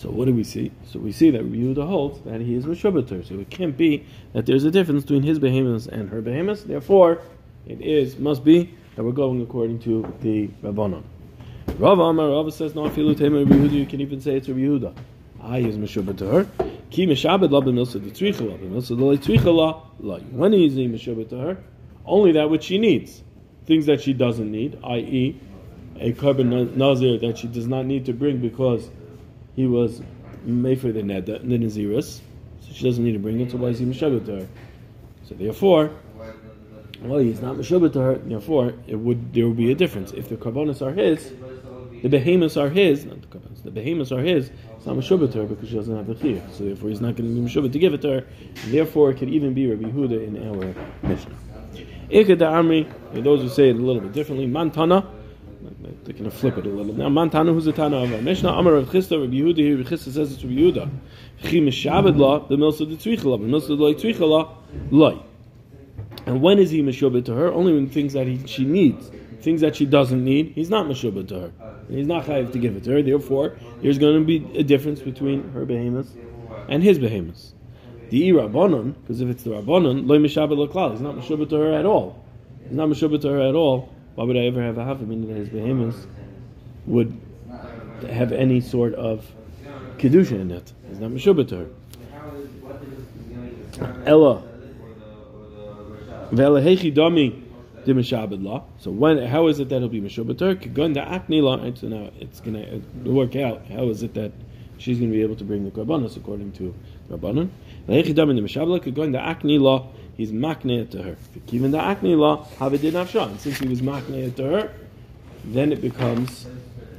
So 0.02 0.10
what 0.10 0.26
do 0.26 0.34
we 0.34 0.44
see? 0.44 0.72
So 0.88 0.98
we 0.98 1.12
see 1.12 1.30
that 1.30 1.44
Yehuda 1.44 1.86
holds 1.86 2.22
that 2.22 2.42
he 2.42 2.56
is 2.56 2.66
Meshubater. 2.66 3.24
So 3.24 3.36
it 3.36 3.52
can't 3.52 3.78
be 3.78 4.04
that 4.34 4.48
there's 4.48 4.64
a 4.64 4.72
difference 4.72 5.04
between 5.04 5.22
his 5.22 5.38
behemoths 5.38 5.86
and 5.86 6.10
her 6.10 6.22
behemoths. 6.22 6.64
Therefore, 6.64 7.22
it 7.68 7.80
is 7.82 8.18
must 8.18 8.44
be 8.44 8.74
that 8.96 9.04
we're 9.04 9.12
going 9.12 9.44
according 9.44 9.78
to 9.82 10.12
the 10.22 10.48
Rabbanon. 10.64 11.04
Rav 11.78 12.00
Amar 12.00 12.30
Rav 12.30 12.52
says 12.52 12.74
no 12.74 12.90
afilu 12.90 13.16
tema 13.16 13.46
Yehuda. 13.46 13.74
You 13.74 13.86
can 13.86 14.02
even 14.02 14.20
say 14.20 14.38
it's 14.38 14.48
Yehuda. 14.48 14.96
I 15.40 15.60
is 15.60 15.78
Meshubater. 15.78 16.48
Ki 16.90 17.06
Meshabed 17.06 17.52
la 17.52 17.62
b'milsa 17.62 18.04
the 18.04 18.10
tzricha 18.10 18.50
la 18.50 18.58
b'milsa 18.58 18.98
the 18.98 19.34
tzricha 19.34 19.56
la 19.56 19.84
la. 20.00 20.18
When 20.18 20.56
is 20.56 20.74
he 20.74 20.88
Meshubater? 20.88 21.62
Only 22.08 22.32
that 22.32 22.50
which 22.50 22.64
she 22.64 22.80
needs. 22.80 23.22
Things 23.68 23.86
that 23.86 24.02
she 24.02 24.14
doesn't 24.14 24.52
need, 24.52 24.80
i.e., 24.84 25.40
a 26.00 26.14
carbon 26.14 26.76
nazir 26.76 27.20
that 27.20 27.38
she 27.38 27.46
does 27.46 27.68
not 27.68 27.86
need 27.86 28.08
to 28.08 28.14
bring 28.14 28.40
because 28.40 28.90
he 29.56 29.68
was 29.68 30.02
made 30.44 30.80
for 30.80 30.92
the 30.92 31.02
naziris, 31.02 32.20
so 32.62 32.74
she 32.74 32.84
doesn't 32.86 33.04
need 33.04 33.14
to 33.14 33.20
bring 33.20 33.40
it. 33.40 33.52
So 33.52 33.58
why 33.58 33.70
is 33.70 33.80
he 33.80 33.86
mishabed 33.86 34.26
to 34.26 34.42
her? 34.42 34.48
So 35.24 35.36
therefore, 35.36 35.92
well, 37.02 37.20
he's 37.20 37.42
not 37.42 37.56
mishabed 37.56 37.94
to 37.94 38.00
her. 38.00 38.16
Therefore, 38.16 38.74
it 38.88 38.96
would 38.96 39.34
there 39.34 39.48
would 39.48 39.58
be 39.58 39.72
a 39.72 39.76
difference 39.76 40.12
if 40.12 40.30
the 40.30 40.38
carbonis 40.38 40.86
are 40.86 40.94
his, 40.94 41.34
the 42.02 42.10
behemoths 42.10 42.58
are 42.58 42.70
his, 42.70 43.06
not 43.06 43.22
the 43.22 43.28
carbonis, 43.28 43.64
the 43.64 43.72
behemoths 43.72 44.12
are 44.12 44.22
his. 44.22 44.52
It's 44.78 44.86
not 44.86 44.96
mishabed 44.96 45.32
to 45.34 45.40
her 45.40 45.46
because 45.46 45.70
she 45.70 45.76
doesn't 45.76 45.96
have 45.96 46.08
the 46.08 46.16
chiyah. 46.16 46.52
So 46.52 46.66
therefore, 46.66 46.90
he's 46.90 47.02
not 47.02 47.16
going 47.16 47.34
to 47.34 47.42
be 47.42 47.48
mishabed 47.48 47.72
to 47.74 47.80
give 47.80 47.94
it 47.94 48.02
to 48.02 48.10
her. 48.10 48.28
Therefore, 48.68 49.12
it 49.12 49.18
could 49.18 49.30
even 49.30 49.54
be 49.54 49.68
Rabbi 49.68 49.90
Huda 49.90 50.26
in 50.26 50.48
our 50.48 50.74
Mishnah. 51.08 51.36
Ikad 52.10 52.40
Amri, 52.40 52.88
those 53.24 53.42
who 53.42 53.50
say 53.50 53.70
it 53.70 53.76
a 53.76 53.80
little 53.80 54.02
bit 54.02 54.12
differently, 54.12 54.48
Mantana, 54.48 55.06
they're 56.04 56.14
going 56.14 56.30
to 56.30 56.32
flip 56.32 56.58
it 56.58 56.66
a 56.66 56.70
little. 56.70 56.94
Now, 56.94 57.10
man 57.10 57.30
tanu 57.30 57.54
who's 57.54 57.66
the 57.66 57.74
tana 57.74 57.98
of 57.98 58.14
our 58.14 58.22
Mishnah? 58.22 58.50
Amar 58.50 58.74
Rav 58.74 58.90
Chisda, 58.90 59.20
Rav 59.22 59.30
Yehuda 59.30 59.58
here. 59.58 59.78
Rav 59.78 59.88
Chisda 59.88 60.12
says 60.12 60.32
it's 60.34 60.44
Rav 60.44 60.52
Yehuda. 60.52 60.90
Chi 61.44 61.50
mishabed 61.50 62.18
la 62.18 62.40
the 62.40 62.56
milsa 62.56 62.80
the 62.80 62.96
tzricha 62.96 63.26
la, 63.26 63.38
the 63.38 63.46
milsa 63.46 63.68
the 63.68 63.74
loy 63.76 63.94
tzricha 63.94 64.28
la 64.28 64.56
loy. 64.90 65.20
And 66.26 66.42
when 66.42 66.60
is 66.60 66.70
he 66.72 66.82
meshubed 66.82 67.26
to 67.26 67.34
her? 67.34 67.52
Only 67.52 67.74
when 67.74 67.90
things 67.90 68.14
that 68.14 68.28
he, 68.28 68.46
she 68.46 68.66
needs, 68.66 69.12
things 69.42 69.62
that 69.62 69.76
she 69.76 69.86
doesn't 69.86 70.24
need, 70.24 70.52
he's 70.54 70.70
not 70.70 70.86
meshubed 70.86 71.28
to 71.30 71.40
her. 71.40 71.52
And 71.88 71.98
he's 71.98 72.08
not 72.08 72.26
chayiv 72.26 72.52
to 72.52 72.60
give 72.60 72.76
it 72.76 72.84
to 72.86 72.92
her. 72.92 73.02
Therefore, 73.02 73.58
there's 73.82 73.98
going 73.98 74.20
to 74.20 74.26
be 74.26 74.58
a 74.58 74.64
difference 74.64 75.00
between 75.00 75.52
her 75.52 75.66
behemoths 75.66 76.14
and 76.68 76.84
his 76.84 77.00
behemoths. 77.00 77.54
The 78.10 78.30
rabbanon, 78.30 78.96
because 79.02 79.22
if 79.22 79.30
it's 79.30 79.44
the 79.44 79.52
rabbanon, 79.52 80.08
loy 80.08 80.18
mishabed 80.18 80.68
laklal, 80.68 80.92
he's 80.92 81.02
not 81.02 81.16
meshubed 81.16 81.50
to 81.50 81.56
her 81.56 81.74
at 81.74 81.86
all. 81.86 82.24
He's 82.64 82.78
not 82.78 82.90
meshubed 82.90 83.22
to 83.22 83.30
her 83.30 83.42
at 83.42 83.56
all. 83.56 83.94
Why 84.16 84.26
would 84.26 84.38
I 84.38 84.42
ever 84.42 84.62
have 84.62 84.78
a 84.78 84.84
hafa 84.84 85.08
meaning 85.08 85.30
that 85.30 85.38
his 85.38 85.50
behemoths 85.50 86.06
would 86.86 87.20
have 88.10 88.32
any 88.32 88.60
sort 88.60 88.94
of 88.96 89.26
kedusha 89.98 90.40
in 90.40 90.52
it? 90.52 90.74
It's 90.90 91.00
not 91.00 91.50
her. 91.52 91.68
Ella. 94.06 94.44
Velehechi 96.32 96.94
dami. 96.94 97.44
So 98.78 98.92
when 98.92 99.18
how 99.26 99.48
is 99.48 99.60
it 99.60 99.70
that 99.70 99.80
he'll 99.80 99.90
be 99.90 100.02
meshubed 100.02 100.38
to 100.38 100.46
her? 100.46 100.56
Kagon 100.56 100.94
da 100.94 101.04
akni 101.04 101.42
la. 101.42 101.74
So 101.74 101.88
now 101.88 102.12
it's 102.20 102.40
gonna 102.40 102.80
work 103.04 103.36
out. 103.36 103.66
How 103.68 103.90
is 103.90 104.04
it 104.04 104.14
that 104.14 104.32
she's 104.78 105.00
going 105.00 105.10
to 105.10 105.16
be 105.18 105.24
able 105.24 105.36
to 105.38 105.44
bring 105.44 105.66
the 105.66 105.72
korbanos 105.72 106.16
according 106.16 106.52
to 106.54 106.76
Rabbanon? 107.10 107.50
Velehechi 107.88 108.14
dami 108.14 108.36
de 108.36 108.42
mishabed 108.44 108.82
akni 109.20 109.60
la. 109.60 109.88
He's 110.22 110.32
makne 110.32 110.88
to 110.92 111.02
her. 111.02 111.18
Even 111.52 111.72
the 111.72 111.80
akni 111.80 112.16
la 112.16 112.46
havidin 112.60 112.92
afshan. 112.92 113.40
Since 113.40 113.58
he 113.58 113.68
was 113.68 113.82
makne 113.82 114.36
to 114.36 114.44
her, 114.44 114.74
then 115.46 115.72
it 115.72 115.82
becomes 115.82 116.46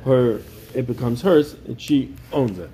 her. 0.05 0.41
It 0.75 0.89
becomes 0.89 1.23
hers, 1.23 1.55
and 1.69 1.81
she 1.81 2.13
owns 2.33 2.59
it. 2.59 2.69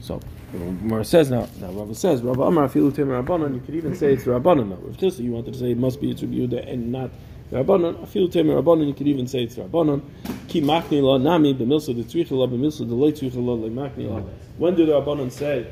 So, 0.00 0.22
Gemara 0.52 1.04
says 1.04 1.30
now, 1.30 1.48
now 1.60 1.70
Rava 1.70 1.94
says, 1.94 2.22
Rava 2.22 2.44
Amar 2.44 2.66
Afilu 2.66 2.94
Tim 2.94 3.08
Rabbanon, 3.08 3.52
you 3.52 3.60
could 3.60 3.74
even 3.74 3.94
say 3.94 4.14
it's 4.14 4.24
the 4.24 4.30
Rabbanon. 4.30 4.72
If 4.88 4.96
Tissa, 4.96 5.22
you 5.22 5.32
wanted 5.32 5.52
to 5.52 5.58
say 5.58 5.72
it 5.72 5.76
must 5.76 6.00
be 6.00 6.12
it's 6.12 6.22
Rabbi 6.22 6.36
Yehuda 6.36 6.72
and 6.72 6.90
not 6.90 7.10
the 7.50 7.58
Rabbanon, 7.58 8.06
Afilu 8.06 8.32
Tim 8.32 8.46
Rabbanon, 8.46 8.86
you 8.86 8.94
could 8.94 9.06
even 9.06 9.26
say 9.26 9.42
it's 9.42 9.56
the 9.56 9.64
Rabbanon. 9.64 10.00
Ki 10.48 10.62
Machni 10.62 11.02
La 11.02 11.18
Nami, 11.18 11.52
B'milsa 11.52 11.94
the 11.94 12.04
Tzricha 12.04 12.30
La, 12.30 12.46
B'milsa 12.46 12.88
the 12.88 12.94
Loi 12.94 13.10
Tzricha 13.10 13.36
La, 13.36 13.52
Le 13.52 13.68
Machni 13.68 14.08
La. 14.08 14.22
When 14.56 14.76
did 14.76 14.88
the 14.88 14.92
Rabbanon 14.92 15.30
say 15.30 15.70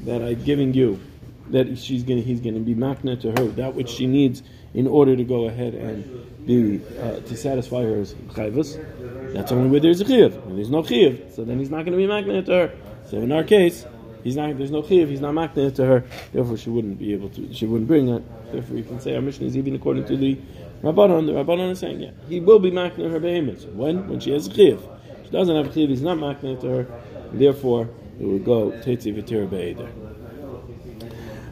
that 0.00 0.20
I'm 0.20 0.44
giving 0.44 0.74
you, 0.74 1.00
that 1.50 1.78
she's 1.78 2.02
gonna, 2.02 2.20
he's 2.20 2.40
going 2.40 2.54
to 2.54 2.60
be 2.60 2.74
Machna 2.74 3.20
to 3.20 3.30
her, 3.32 3.48
that 3.52 3.74
which 3.74 3.88
she 3.88 4.06
needs 4.06 4.42
in 4.74 4.86
order 4.86 5.16
to 5.16 5.24
go 5.24 5.46
ahead 5.46 5.74
and 5.74 6.46
be, 6.46 6.80
uh, 6.98 7.20
to 7.20 7.36
satisfy 7.36 7.82
her 7.82 8.02
chayvus? 8.34 9.32
That's 9.32 9.52
only 9.52 9.70
where 9.70 9.80
there's 9.80 10.00
a 10.00 10.06
chiv. 10.06 10.36
When 10.44 10.56
there's 10.56 10.70
no 10.70 10.82
chiv, 10.82 11.26
so 11.34 11.44
then 11.44 11.58
he's 11.58 11.70
not 11.70 11.84
going 11.84 11.92
to 11.92 11.98
be 11.98 12.06
Machna 12.06 12.44
to 12.46 12.52
her. 12.52 12.72
So 13.06 13.18
in 13.18 13.30
our 13.30 13.44
case, 13.44 13.86
he's 14.24 14.36
not. 14.36 14.58
There's 14.58 14.72
no 14.72 14.82
chiv. 14.82 15.08
He's 15.08 15.20
not 15.20 15.34
makna 15.34 15.74
to 15.76 15.84
her. 15.84 16.04
Therefore, 16.32 16.56
she 16.56 16.70
wouldn't 16.70 16.98
be 16.98 17.12
able 17.12 17.28
to. 17.30 17.52
She 17.54 17.66
wouldn't 17.66 17.86
bring 17.86 18.08
it. 18.08 18.52
Therefore, 18.52 18.76
you 18.76 18.84
can 18.84 19.00
say 19.00 19.14
our 19.14 19.22
mission 19.22 19.46
is 19.46 19.56
even 19.56 19.76
according 19.76 20.06
to 20.06 20.16
the 20.16 20.36
rabbanon. 20.82 21.26
The 21.26 21.32
rabbanon 21.32 21.70
is 21.70 21.78
saying, 21.78 22.00
yeah, 22.00 22.10
he 22.28 22.40
will 22.40 22.58
be 22.58 22.70
makna 22.70 23.10
her 23.10 23.20
behemoths. 23.20 23.64
When? 23.66 24.08
When 24.08 24.20
she 24.20 24.32
has 24.32 24.48
a 24.48 24.54
chiv. 24.54 24.84
She 25.24 25.30
doesn't 25.30 25.54
have 25.54 25.68
a 25.68 25.72
chiv. 25.72 25.88
He's 25.88 26.02
not 26.02 26.18
makna 26.18 26.60
to 26.60 26.68
her. 26.68 26.86
Therefore, 27.32 27.88
it 28.18 28.24
would 28.24 28.44
go 28.44 28.72
tetzi 28.72 29.14
v'tir 29.14 29.48
be'eder. 29.48 29.88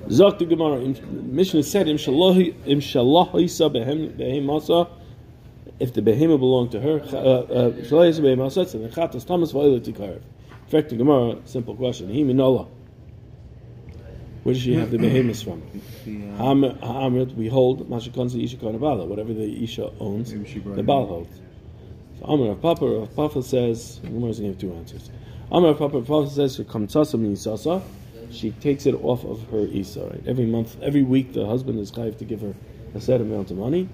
Zok 0.08 0.38
the 0.38 0.44
Gemara. 0.44 0.80
Mishnah 0.80 1.62
said, 1.62 1.88
"Im 1.88 1.96
shalohi 1.96 2.54
im 2.66 2.80
shalohi 2.80 3.44
behemasa." 4.16 4.88
If 5.80 5.92
the 5.92 6.02
behemoth 6.02 6.38
belonged 6.38 6.70
to 6.72 6.80
her, 6.80 7.00
uh, 7.00 7.16
uh, 7.16 7.70
shalohi 7.72 8.10
isa 8.10 8.22
behemasa, 8.22 8.70
then 8.72 8.90
chatas 8.90 9.26
tamas 9.26 9.52
va'ila 9.52 9.80
tikarev. 9.80 10.16
In 10.16 10.68
fact, 10.68 10.90
the 10.90 10.96
Gemara, 10.96 11.38
simple 11.44 11.74
question. 11.74 12.08
He 12.08 12.22
minola. 12.22 12.68
Where 14.44 14.52
does 14.52 14.62
she 14.62 14.74
have 14.74 14.90
the 14.90 14.98
behemoths 14.98 15.42
from? 15.42 15.62
Ha'amrit, 16.36 17.34
we 17.34 17.48
hold 17.48 17.88
mashakonzi 17.88 18.44
isha 18.44 18.58
karnabala. 18.58 19.06
Whatever 19.06 19.32
the 19.32 19.64
isha 19.64 19.90
owns, 20.00 20.34
Maybe 20.34 20.50
she 20.50 20.58
brought 20.58 20.76
the 20.76 20.82
bal 20.82 21.06
holds. 21.06 21.40
So 22.18 22.26
Amr 22.26 22.50
of 22.50 22.60
Papa, 22.60 22.84
of 22.84 23.16
Papa 23.16 23.42
says, 23.42 24.00
the 24.00 24.08
Gemara's 24.08 24.40
going 24.40 24.54
to 24.54 24.66
have 24.66 24.72
two 24.72 24.78
answers. 24.78 25.10
Amr 25.50 25.68
of 25.68 25.78
Papa, 25.78 25.96
of 25.96 26.06
Papa 26.06 26.28
says, 26.28 26.56
she 26.56 26.64
comes 26.64 26.94
isasa. 26.94 27.82
She 28.34 28.50
takes 28.50 28.86
it 28.86 28.94
off 29.02 29.24
of 29.24 29.48
her 29.50 29.66
isa. 29.66 30.06
Right? 30.06 30.22
Every 30.26 30.46
month, 30.46 30.76
every 30.82 31.02
week, 31.02 31.32
the 31.32 31.46
husband 31.46 31.78
is 31.78 31.90
chayiv 31.92 32.18
to 32.18 32.24
give 32.24 32.40
her 32.40 32.54
a 32.94 33.00
set 33.00 33.20
amount 33.20 33.50
of 33.50 33.56
money, 33.56 33.88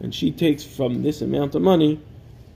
and 0.00 0.14
she 0.14 0.30
takes 0.30 0.64
from 0.64 1.02
this 1.02 1.20
amount 1.22 1.54
of 1.54 1.62
money 1.62 2.00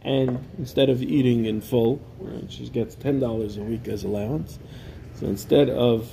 and 0.03 0.47
instead 0.59 0.89
of 0.89 1.03
eating 1.03 1.45
in 1.45 1.61
full, 1.61 2.01
right, 2.21 2.51
she 2.51 2.69
gets 2.69 2.95
ten 2.95 3.21
dollars 3.21 3.57
a 3.59 3.61
week 3.61 3.87
as 3.89 4.05
allowance. 4.05 4.59
So 5.15 5.27
instead 5.27 5.69
of 5.69 6.11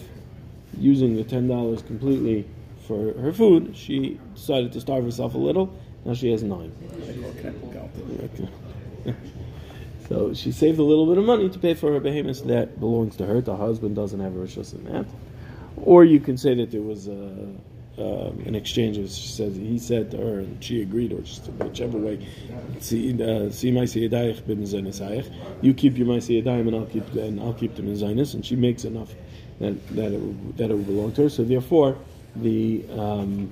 using 0.77 1.15
the 1.15 1.24
ten 1.24 1.48
dollars 1.48 1.81
completely 1.84 2.46
for 2.86 3.13
her 3.13 3.31
food, 3.31 3.75
she 3.75 4.19
decided 4.36 4.74
to 4.74 4.81
starve 4.81 5.05
herself 5.05 5.36
a 5.36 5.38
little. 5.38 5.74
Now 6.03 6.13
she 6.13 6.31
has 6.31 6.43
nine. 6.43 6.74
so 10.08 10.34
she 10.34 10.52
saved 10.52 10.80
a 10.80 10.84
little 10.84 11.06
bit 11.06 11.18
of 11.18 11.26
money 11.26 11.50
to 11.50 11.60
pay 11.60 11.74
for 11.74 11.92
her 11.92 12.00
behemoths 12.00 12.42
that 12.42 12.80
belongs 12.80 13.18
to 13.18 13.26
her. 13.26 13.42
The 13.42 13.58
husband 13.58 13.96
doesn't 13.96 14.20
have 14.20 14.36
a 14.36 14.40
rishus 14.40 14.74
in 14.74 14.86
that. 14.86 15.06
Or 15.76 16.06
you 16.06 16.20
can 16.20 16.38
say 16.38 16.56
that 16.56 16.72
there 16.72 16.82
was 16.82 17.08
a, 17.08 17.12
um, 17.12 18.42
an 18.46 18.56
exchange. 18.56 18.96
She 18.96 19.28
says, 19.28 19.56
he 19.56 19.78
said 19.78 20.12
to 20.12 20.18
her, 20.18 20.40
and 20.40 20.64
she 20.64 20.82
agreed, 20.82 21.12
or 21.12 21.22
just 21.22 21.48
whichever 21.48 21.98
way. 21.98 22.26
See, 22.80 23.22
uh, 23.22 23.52
see 23.52 23.72
my. 23.72 23.82
You 23.82 25.74
keep 25.74 25.98
your 25.98 26.08
my 26.08 26.18
siyadayim, 26.18 26.68
and 26.68 26.76
I'll 26.76 26.86
keep 26.86 27.14
and 27.14 27.40
I'll 27.40 27.54
keep 27.54 27.76
the 27.76 27.82
mizaynis. 27.82 28.34
And 28.34 28.46
she 28.46 28.56
makes 28.56 28.86
enough 28.86 29.14
that 29.60 29.88
that 29.96 30.14
it, 30.14 30.58
that 30.58 30.72
it 30.72 30.74
will 30.74 30.84
belong 30.84 31.12
to 31.14 31.24
her. 31.24 31.30
So 31.30 31.44
therefore, 31.44 31.98
the 32.36 32.86
um, 32.92 33.52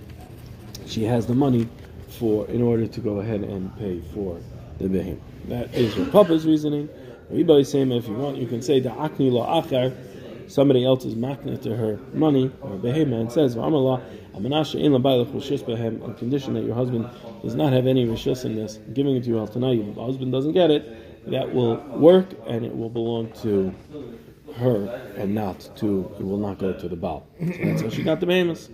she 0.86 1.04
has 1.04 1.26
the 1.26 1.36
money 1.36 1.68
for 2.08 2.48
in 2.48 2.62
order 2.62 2.88
to 2.88 3.00
go 3.02 3.20
ahead 3.20 3.42
and 3.42 3.76
pay 3.78 4.02
for 4.14 4.40
the 4.77 4.86
behem. 4.86 5.20
That 5.48 5.74
is 5.74 5.94
her 5.96 6.05
papa's 6.05 6.46
reasoning. 6.46 6.89
Everybody's 7.29 7.70
saying 7.70 7.91
if 7.91 8.08
you 8.08 8.13
want, 8.13 8.38
you 8.38 8.48
can 8.48 8.62
say 8.62 8.79
the 8.79 8.89
akni 8.89 9.32
la 9.32 9.62
achar. 9.62 9.96
Somebody 10.48 10.86
else 10.86 11.05
is 11.05 11.15
makna 11.15 11.60
to 11.63 11.75
her 11.75 12.00
money 12.13 12.51
or 12.62 12.72
behema 12.72 13.20
and 13.20 13.32
says 13.32 13.55
v'amallah 13.55 14.03
amanasha 14.36 14.79
in 14.79 14.91
labayla 14.91 15.25
rishus 15.32 15.63
behem 15.63 16.03
on 16.03 16.13
condition 16.15 16.53
that 16.53 16.63
your 16.63 16.75
husband 16.75 17.10
does 17.41 17.55
not 17.55 17.74
have 17.74 17.88
any 17.88 18.05
rishus 18.05 18.46
in 18.46 18.55
this, 18.55 18.79
giving 18.94 19.15
it 19.15 19.24
to 19.24 19.29
you 19.29 19.39
al 19.39 19.48
tonight. 19.48 19.79
If 19.79 19.96
the 19.96 20.03
husband 20.03 20.32
doesn't 20.32 20.51
get 20.51 20.70
it, 20.70 21.32
that 21.32 21.53
will 21.53 21.77
work 21.98 22.27
and 22.48 22.63
it 22.63 22.75
will 22.75 22.89
belong 22.89 23.32
to 23.41 23.74
her 24.58 24.86
and 25.17 25.34
not 25.34 25.70
to 25.77 26.12
it 26.20 26.24
will 26.24 26.38
not 26.38 26.60
go 26.60 26.74
to 26.74 26.88
the 26.88 26.96
Baal. 26.96 27.25
So 27.39 27.46
that's 27.63 27.82
how 27.82 27.89
she 27.89 28.03
got 28.03 28.20
the 28.20 28.25
behemoths. 28.25 28.70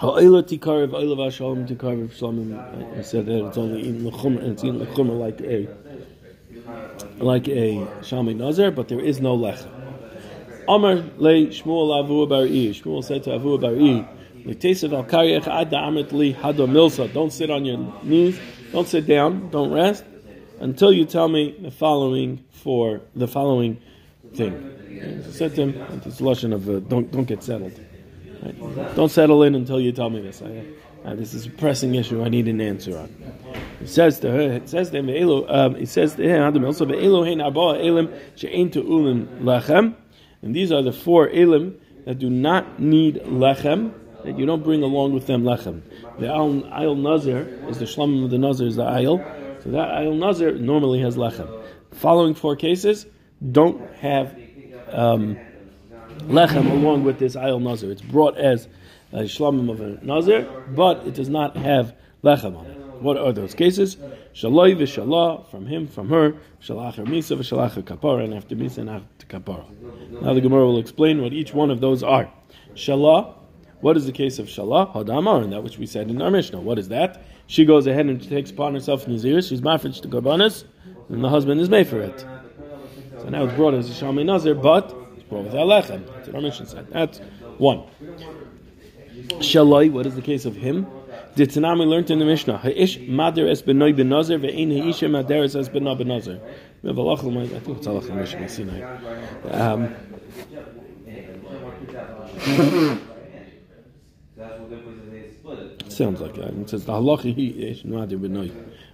I 0.00 0.06
said 3.02 3.26
that 3.26 3.44
it's 3.46 3.58
only 3.58 3.88
in 3.88 4.06
and 4.06 4.38
it's 4.42 4.62
in 4.62 4.78
like 5.18 5.40
a 5.40 5.68
like 7.18 7.48
a 7.48 7.86
shalmi 8.00 8.36
nazar, 8.36 8.70
but 8.70 8.88
there 8.88 9.00
is 9.00 9.20
no 9.20 9.36
lechem. 9.36 9.70
Amar 10.68 10.94
le 10.94 11.46
Shmuel 11.46 12.04
Avu 12.04 12.28
Bari. 12.28 12.74
Shmuel 12.74 13.04
said 13.04 13.22
to 13.24 13.30
Avu 13.30 13.60
Bari, 13.60 14.04
"L'tesav 14.44 14.92
al 14.92 15.04
karyech 15.04 15.46
ad 15.46 15.70
da'amet 15.70 16.12
li 16.12 16.32
hado 16.34 16.66
milsa." 16.66 17.12
Don't 17.12 17.32
sit 17.32 17.50
on 17.50 17.64
your 17.64 17.78
knees. 18.02 18.38
Don't 18.72 18.88
sit 18.88 19.06
down. 19.06 19.50
Don't 19.50 19.70
rest 19.70 20.04
until 20.60 20.92
you 20.92 21.04
tell 21.04 21.28
me 21.28 21.54
the 21.60 21.70
following 21.70 22.44
for 22.50 23.00
the 23.14 23.28
following 23.28 23.80
thing. 24.34 24.72
He 25.24 25.32
said 25.32 25.54
to 25.56 25.62
him, 25.68 26.02
it's 26.04 26.20
lashon 26.20 26.54
of 26.54 26.68
uh, 26.68 26.80
don't 26.80 27.10
don't 27.12 27.24
get 27.24 27.42
settled. 27.42 27.78
Right? 28.44 28.94
Don't 28.94 29.10
settle 29.10 29.42
in 29.42 29.54
until 29.54 29.80
you 29.80 29.92
tell 29.92 30.10
me 30.10 30.20
this. 30.20 30.42
I, 30.42 30.64
uh, 31.04 31.14
this 31.14 31.34
is 31.34 31.46
a 31.46 31.50
pressing 31.50 31.94
issue. 31.94 32.22
I 32.22 32.28
need 32.28 32.48
an 32.48 32.60
answer 32.60 32.98
on. 32.98 33.14
It 33.80 33.88
says 33.88 34.20
to 34.20 34.30
her. 34.30 34.40
It 34.40 34.68
says 34.68 34.90
to 34.90 34.98
him. 34.98 35.08
Um, 35.48 35.76
it 35.76 35.88
says 35.88 36.14
to 36.16 36.22
him. 36.22 36.64
Also, 36.64 36.86
"Ve'elu 36.86 37.26
hein 37.26 37.40
arba 37.40 37.82
elim 37.82 38.08
tu'ulim 38.36 39.40
lechem." 39.40 39.94
And 40.42 40.54
these 40.54 40.72
are 40.72 40.82
the 40.82 40.92
four 40.92 41.28
elim 41.28 41.78
that 42.04 42.18
do 42.18 42.28
not 42.30 42.80
need 42.80 43.16
lechem. 43.24 43.92
That 44.24 44.38
you 44.38 44.46
don't 44.46 44.64
bring 44.64 44.82
along 44.82 45.12
with 45.12 45.26
them 45.26 45.42
lechem. 45.42 45.82
The 46.18 46.26
ayil 46.26 46.98
nazir 46.98 47.46
is 47.68 47.78
the 47.78 47.84
shlomim 47.84 48.24
of 48.24 48.30
the 48.30 48.38
nazir 48.38 48.66
is 48.66 48.76
the 48.76 48.84
ayil. 48.84 49.62
So 49.62 49.70
that 49.70 49.88
ayil 49.88 50.18
nazir 50.18 50.52
normally 50.54 51.00
has 51.00 51.16
lechem. 51.16 51.48
Following 51.92 52.34
four 52.34 52.56
cases 52.56 53.06
don't 53.52 53.90
have. 53.96 54.38
Um, 54.90 55.38
lechem 56.22 56.70
along 56.70 57.04
with 57.04 57.18
this 57.18 57.36
ayil 57.36 57.60
nazir. 57.60 57.90
It's 57.90 58.02
brought 58.02 58.36
as 58.36 58.68
a 59.12 59.22
shlamim 59.22 59.70
of 59.70 59.80
a 59.80 60.04
nazir, 60.04 60.48
but 60.74 61.06
it 61.06 61.14
does 61.14 61.28
not 61.28 61.56
have 61.56 61.94
lechem 62.22 62.56
on 62.56 62.66
it. 62.66 62.78
What 63.00 63.18
are 63.18 63.32
those 63.32 63.54
cases? 63.54 63.96
Shaloi 64.34 64.76
v'shalah, 64.76 65.50
from 65.50 65.66
him, 65.66 65.86
from 65.86 66.08
her, 66.08 66.32
shalacher 66.62 67.06
misa 67.06 67.36
v'shalacher 67.36 67.82
kapara, 67.82 68.24
and 68.24 68.34
after 68.34 68.56
misa 68.56 68.78
and 68.78 68.90
after 68.90 69.26
kapara. 69.26 69.64
Now 70.22 70.34
the 70.34 70.40
Gemara 70.40 70.66
will 70.66 70.78
explain 70.78 71.20
what 71.22 71.32
each 71.32 71.52
one 71.52 71.70
of 71.70 71.80
those 71.80 72.02
are. 72.02 72.30
Shalah, 72.74 73.34
What 73.80 73.98
is 73.98 74.06
the 74.06 74.12
case 74.12 74.38
of 74.38 74.46
Shalah? 74.46 74.94
Hadamar, 74.94 75.44
and 75.44 75.52
that 75.52 75.62
which 75.62 75.76
we 75.76 75.84
said 75.84 76.08
in 76.08 76.22
our 76.22 76.30
Mishnah. 76.30 76.58
What 76.58 76.78
is 76.78 76.88
that? 76.88 77.22
She 77.46 77.66
goes 77.66 77.86
ahead 77.86 78.06
and 78.06 78.26
takes 78.26 78.50
upon 78.50 78.72
herself 78.72 79.04
Naziris, 79.04 79.50
she's 79.50 79.60
mafresh 79.60 80.00
to 80.00 80.08
Karbanis, 80.08 80.64
and 81.10 81.22
the 81.22 81.28
husband 81.28 81.60
is 81.60 81.68
made 81.68 81.86
for 81.86 82.00
it. 82.00 82.24
So 83.18 83.28
now 83.28 83.44
it's 83.44 83.54
brought 83.54 83.74
as 83.74 83.90
a 83.90 83.92
Shalmi 83.92 84.24
Nazir, 84.24 84.54
but 84.54 85.03
it's 85.24 85.30
brought 85.30 85.44
without 85.44 85.66
Lechem. 85.66 86.06
That's 86.06 86.26
what 86.28 86.36
our 86.36 86.42
Mishnah 86.42 86.66
said. 86.66 86.86
That's 86.90 87.18
one. 87.58 87.84
Shalai, 89.40 89.90
what 89.90 90.06
is 90.06 90.14
the 90.14 90.22
case 90.22 90.44
of 90.44 90.54
him? 90.56 90.86
The 91.36 91.46
Tanami 91.46 91.86
learned 91.86 92.10
in 92.10 92.18
the 92.18 92.24
Mishnah, 92.24 92.58
Ha'ish 92.58 92.98
mader 92.98 93.48
es 93.50 93.62
benoi 93.62 93.96
ben 93.96 94.08
nazir, 94.08 94.38
ve'ein 94.38 94.70
ha'isha 94.70 95.08
mader 95.08 95.44
es 95.44 95.68
benoi 95.68 95.98
ben 95.98 96.08
nazir. 96.08 96.40
We 96.82 96.88
have 96.88 96.98
a 96.98 97.02
lach, 97.02 97.20
I 97.20 97.60
think 97.60 97.78
it's 97.78 97.86
a 97.86 97.90
lach 97.90 98.08
in 98.08 98.16
Mishnah 98.16 98.48
Sinai. 98.48 98.82
Um, 99.50 99.94
sounds 105.88 106.20
like 106.20 106.34
that. 106.34 106.54
It 106.54 106.70
says 106.70 106.84
the 106.84 106.92
halacha 106.92 107.34
he 107.34 107.70
ish 107.70 107.84
mader 107.84 108.20
benoi. 108.20 108.52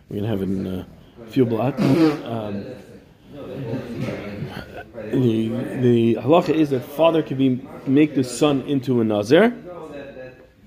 We're 0.08 0.16
gonna 0.16 0.28
have 0.28 0.42
it 0.42 0.44
in 0.44 0.66
a 0.66 0.86
few 1.26 1.44
blocks. 1.44 1.82
Um, 1.82 2.64
the 5.12 5.48
the 5.80 6.14
halacha 6.16 6.50
is 6.54 6.70
that 6.70 6.80
father 6.80 7.22
can 7.22 7.36
be 7.38 7.66
make 7.86 8.14
the 8.14 8.24
son 8.24 8.62
into 8.62 9.00
a 9.00 9.04
nazir. 9.04 9.54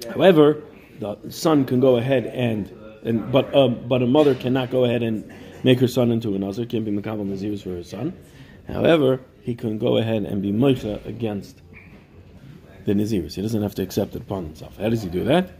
However, 0.10 0.62
the 1.00 1.18
son 1.30 1.66
can 1.66 1.80
go 1.80 1.98
ahead 1.98 2.26
and 2.28 2.72
and 3.04 3.32
but 3.32 3.54
um, 3.56 3.88
but 3.88 4.02
a 4.02 4.08
mother 4.08 4.36
cannot 4.36 4.72
go 4.72 4.86
ahead 4.86 5.04
and 5.04 5.32
make 5.64 5.80
her 5.80 5.88
son 5.88 6.12
into 6.12 6.36
a 6.36 6.40
nazir. 6.40 6.66
Can't 6.66 6.86
be 6.86 6.92
makabel 6.92 7.26
nazirs 7.28 7.64
for 7.64 7.72
her 7.72 7.84
son. 7.84 8.14
However, 8.68 9.20
he 9.42 9.56
can 9.56 9.78
go 9.78 9.98
ahead 9.98 10.24
and 10.24 10.42
be 10.42 10.52
moicha 10.52 11.06
against 11.06 11.62
the 12.86 12.94
nazirs. 12.94 13.36
He 13.36 13.42
doesn't 13.42 13.62
have 13.62 13.76
to 13.76 13.82
accept 13.82 14.16
it 14.16 14.22
upon 14.22 14.46
himself. 14.46 14.78
How 14.78 14.90
does 14.90 15.04
he 15.04 15.10
do 15.10 15.24
that? 15.26 15.52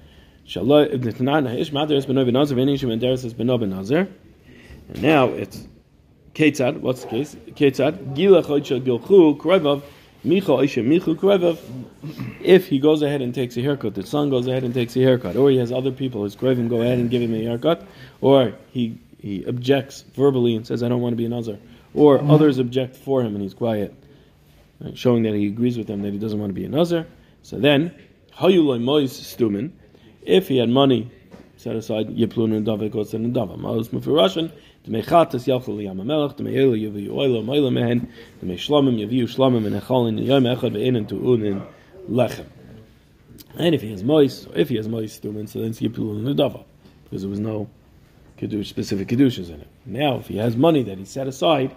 And 4.90 5.02
now 5.02 5.28
it's 5.30 5.68
Ketzad. 6.36 6.80
What's 6.80 7.04
the 7.04 7.10
case? 7.10 7.36
Ketzad. 7.52 8.16
Gila 8.16 8.44
choycha 8.44 8.82
gilchu 8.82 9.38
krevav. 9.38 9.84
Micha 10.26 10.64
isha 10.64 10.82
michu 10.82 11.16
krevav. 11.16 11.58
If 12.42 12.68
he 12.68 12.80
goes 12.80 13.02
ahead 13.02 13.22
and 13.22 13.36
takes 13.36 13.58
a 13.58 13.62
haircut, 13.62 13.94
the 13.96 14.06
son 14.06 14.30
goes 14.30 14.48
ahead 14.48 14.64
and 14.64 14.74
takes 14.74 14.96
a 14.96 15.00
haircut, 15.00 15.36
or 15.36 15.50
he 15.50 15.58
has 15.58 15.72
other 15.72 15.92
people, 15.92 16.24
his 16.24 16.36
krevim 16.36 16.70
go 16.70 16.82
ahead 16.82 16.98
and 16.98 17.10
give 17.10 17.22
him 17.22 17.34
a 17.34 17.44
haircut, 17.44 17.86
or 18.22 18.54
he 18.72 18.98
he 19.20 19.44
objects 19.46 20.04
verbally 20.16 20.56
and 20.56 20.66
says, 20.66 20.82
"I 20.82 20.90
don't 20.90 21.02
want 21.02 21.14
to 21.14 21.18
be 21.18 21.26
a 21.26 21.30
nazar," 21.30 21.58
or 21.94 22.18
mm-hmm. 22.18 22.32
others 22.32 22.58
object 22.58 22.96
for 22.96 23.22
him 23.22 23.36
and 23.36 23.42
he's 23.42 23.54
quiet, 23.54 23.94
showing 24.96 25.24
that 25.24 25.34
he 25.34 25.48
agrees 25.48 25.78
with 25.78 25.88
them 25.88 26.02
that 26.02 26.14
he 26.14 26.20
doesn't 26.20 26.40
want 26.40 26.50
to 26.50 26.54
be 26.54 26.66
a 26.66 26.70
nazar. 26.70 27.06
So 27.42 27.60
then, 27.60 27.94
hayuloi 28.38 28.82
mois 28.82 29.14
stumin. 29.14 29.72
If 30.22 30.48
he 30.48 30.58
had 30.58 30.70
money 30.70 31.12
set 31.58 31.76
aside, 31.76 32.08
yiplun 32.08 32.56
and 32.56 32.66
dava 32.66 32.90
goes 32.90 33.12
to 33.12 33.18
dava. 33.18 33.58
Malus 33.58 33.90
mufirashin. 33.90 34.52
Yaviyu 36.82 37.12
oilo 37.12 37.72
mehen, 37.72 38.08
yaviyu 38.42 39.66
and 39.66 39.76
echolin 39.76 40.20
echad 40.20 41.08
tu'unin 41.08 41.66
lechem. 42.10 42.46
And 43.56 43.76
if 43.76 43.82
he 43.82 43.92
has 43.92 44.04
mois, 44.04 44.48
or 44.48 44.58
if 44.58 44.70
he 44.70 44.76
has 44.78 44.88
mois 44.88 45.20
stumin, 45.20 45.48
so 45.48 45.60
then 45.60 45.70
it's 45.70 45.80
yiplun 45.80 46.28
and 46.28 46.38
dava, 46.38 46.64
because 47.04 47.22
there 47.22 47.30
was 47.30 47.40
no 47.40 47.70
kiddush, 48.38 48.68
specific 48.68 49.08
kedushes 49.08 49.50
in 49.50 49.62
it. 49.62 49.68
Now, 49.86 50.18
if 50.18 50.28
he 50.28 50.38
has 50.38 50.56
money 50.56 50.82
that 50.84 50.98
he 50.98 51.06
set 51.06 51.28
aside, 51.28 51.74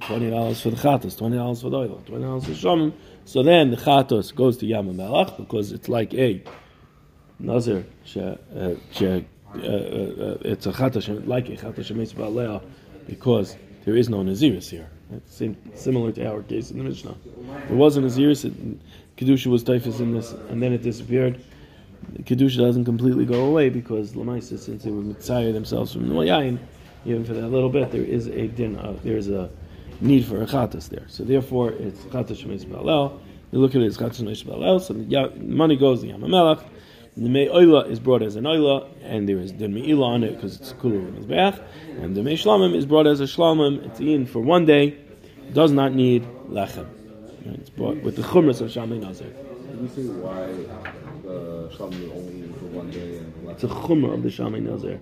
twenty 0.00 0.30
dollars 0.30 0.60
for 0.60 0.70
the 0.70 0.76
chatos, 0.76 1.16
twenty 1.18 1.36
dollars 1.36 1.60
for 1.60 1.70
the 1.70 1.76
oil, 1.76 2.02
twenty 2.06 2.24
dollars 2.24 2.44
for 2.46 2.52
shlomim, 2.52 2.92
so 3.26 3.42
then 3.42 3.70
the 3.70 3.76
chatos 3.76 4.34
goes 4.34 4.56
to 4.58 4.66
yam 4.66 4.88
hamelech 4.88 5.36
because 5.36 5.72
it's 5.72 5.88
like 5.88 6.14
a 6.14 6.42
nazir, 7.38 7.84
uh, 8.16 8.34
uh, 9.56 9.66
uh, 9.66 10.38
it's 10.40 10.66
a 10.66 10.72
chata 10.72 11.26
like 11.26 11.48
a 11.48 11.52
chata 11.56 11.80
shemetz 11.80 12.14
ba'alea 12.14 12.62
because 13.06 13.56
there 13.84 13.96
is 13.96 14.08
no 14.08 14.18
naziris 14.18 14.70
here. 14.70 14.88
It's 15.12 15.36
sim- 15.36 15.56
similar 15.74 16.12
to 16.12 16.26
our 16.26 16.42
case 16.42 16.70
in 16.70 16.78
the 16.78 16.84
Mishnah. 16.84 17.14
There 17.68 17.76
was 17.76 17.96
a 17.96 18.00
naziris, 18.00 18.78
kedusha 19.16 19.46
was 19.46 19.62
typhus 19.62 20.00
in 20.00 20.12
this, 20.12 20.32
and 20.48 20.62
then 20.62 20.72
it 20.72 20.82
disappeared. 20.82 21.40
Kedusha 22.22 22.58
doesn't 22.58 22.84
completely 22.84 23.24
go 23.24 23.44
away 23.44 23.68
because 23.68 24.12
lamaisa, 24.12 24.58
since 24.58 24.84
they 24.84 24.90
would 24.90 25.04
mitzayir 25.04 25.52
themselves 25.52 25.92
from 25.92 26.08
the 26.08 26.14
yayin, 26.14 26.58
even 27.04 27.24
for 27.24 27.34
that 27.34 27.48
little 27.48 27.70
bit, 27.70 27.92
there 27.92 28.02
is 28.02 28.26
a 28.26 28.48
din. 28.48 28.78
There 29.04 29.16
is 29.16 29.28
a 29.28 29.50
need 30.00 30.24
for 30.24 30.42
a 30.42 30.46
chatas 30.46 30.88
there. 30.88 31.06
So 31.08 31.24
therefore, 31.24 31.72
it's 31.72 32.00
chata 32.04 32.32
shemetz 32.32 32.64
ba'alel. 32.64 33.20
You 33.52 33.58
look 33.60 33.74
at 33.74 33.82
it 33.82 33.86
as 33.86 33.98
chata 33.98 34.22
shemetz 34.22 34.44
ba'alel. 34.44 34.80
So 34.80 34.94
the 34.94 35.44
money 35.44 35.76
goes 35.76 36.00
to 36.00 36.08
yamamelech. 36.08 36.64
The 37.16 37.28
mei 37.28 37.46
oila 37.46 37.88
is 37.88 38.00
brought 38.00 38.22
as 38.22 38.34
an 38.34 38.44
oila, 38.44 38.88
and 39.02 39.28
there 39.28 39.38
is 39.38 39.52
din 39.52 39.72
me'ila 39.72 40.14
on 40.14 40.24
it 40.24 40.34
because 40.34 40.56
it's 40.56 40.72
kulu 40.72 41.12
his 41.14 41.26
bath. 41.26 41.60
And 42.00 42.16
the 42.16 42.22
mei 42.22 42.34
shlamim 42.34 42.74
is 42.74 42.86
brought 42.86 43.06
as 43.06 43.20
a 43.20 43.24
shlamim. 43.24 43.84
It's 43.86 44.00
eaten 44.00 44.26
for 44.26 44.40
one 44.40 44.64
day, 44.64 44.98
does 45.52 45.70
not 45.70 45.94
need 45.94 46.24
lechem. 46.48 46.88
It's 47.46 47.70
brought 47.70 48.02
with 48.02 48.16
the 48.16 48.22
chumras 48.22 48.60
of 48.60 48.70
shamei 48.70 49.00
nazir. 49.00 49.30
Can 49.30 49.82
you 49.82 49.88
say 49.88 50.02
why 50.14 50.46
the 51.22 51.70
shalom 51.76 51.92
is 51.92 52.10
only 52.10 52.38
eaten 52.38 52.54
for 52.54 52.64
one 52.66 52.90
day 52.90 53.18
and 53.18 53.50
It's 53.50 53.62
a 53.64 53.68
chumra 53.68 54.14
of 54.14 54.22
the 54.22 54.30
shamei 54.30 54.62
nazir. 54.62 55.00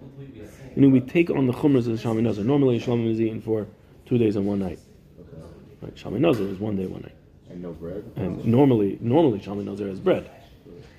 You 0.77 0.83
know, 0.83 0.89
we 0.89 1.01
take 1.01 1.31
on 1.31 1.47
the 1.47 1.53
chumras 1.55 1.87
of 1.89 1.97
the 1.97 2.09
shamei 2.09 2.23
nazir. 2.23 2.45
Normally, 2.45 2.79
shlamim 2.79 3.11
is 3.11 3.21
eaten 3.21 3.41
for 3.41 3.67
two 4.05 4.19
days 4.19 4.37
and 4.37 4.45
one 4.47 4.59
night. 4.59 4.81
okay. 5.19 5.43
Right, 5.81 5.95
shamei 5.95 6.19
nazir 6.21 6.47
is 6.49 6.59
one 6.59 6.77
day, 6.77 6.87
one 6.87 7.03
night. 7.03 7.15
and 7.49 7.63
no 7.63 7.73
bread? 7.73 8.05
And 8.17 8.45
normally, 8.45 8.99
normally 9.01 9.39
shamei 9.39 9.65
nazir 9.65 9.89
has 9.89 10.01
bread. 10.01 10.29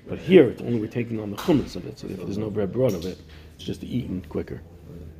But 0.06 0.18
here, 0.18 0.50
it's 0.50 0.60
only 0.60 0.78
we're 0.80 0.86
taking 0.86 1.18
on 1.20 1.30
the 1.30 1.36
chumras 1.36 1.76
of 1.76 1.86
it. 1.86 1.98
So 1.98 2.08
if 2.08 2.16
there's 2.18 2.38
no 2.38 2.50
bread 2.50 2.72
brought 2.72 2.92
of 2.92 3.04
it, 3.04 3.18
it's 3.54 3.64
just 3.64 3.82
eaten 3.82 4.22
quicker. 4.28 4.60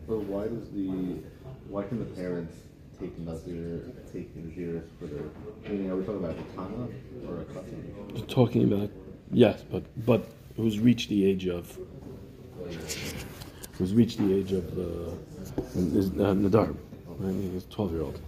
But 0.07 0.19
why 0.21 0.45
does 0.49 0.69
the 0.71 1.21
why 1.69 1.85
can 1.85 1.99
the 1.99 2.05
parents 2.05 2.55
take 3.01 3.19
nazir 3.19 3.81
take 4.13 4.35
naziris 4.37 4.85
for 4.99 5.07
their 5.07 5.25
meaning 5.69 5.91
are 5.91 5.97
we 5.97 6.05
talking 6.05 6.25
about 6.25 6.37
a 6.37 6.43
tana 6.55 6.89
or 7.27 7.41
a 7.41 7.45
katan? 7.45 8.17
You're 8.17 8.27
talking 8.27 8.65
about 8.71 8.91
yes, 9.33 9.65
but 9.71 9.85
but 10.05 10.29
who's 10.57 10.79
reached 10.79 11.09
the 11.09 11.25
age 11.25 11.49
of 11.49 11.79
who's 13.79 13.95
reached 13.95 14.19
the 14.19 14.35
age 14.35 14.53
of 14.53 14.67
uh, 14.79 15.13
Nadar. 15.75 16.75
I 17.09 17.23
mean, 17.23 17.53
he's 17.53 17.65
twelve 17.65 17.93
year 17.93 18.03
old. 18.03 18.21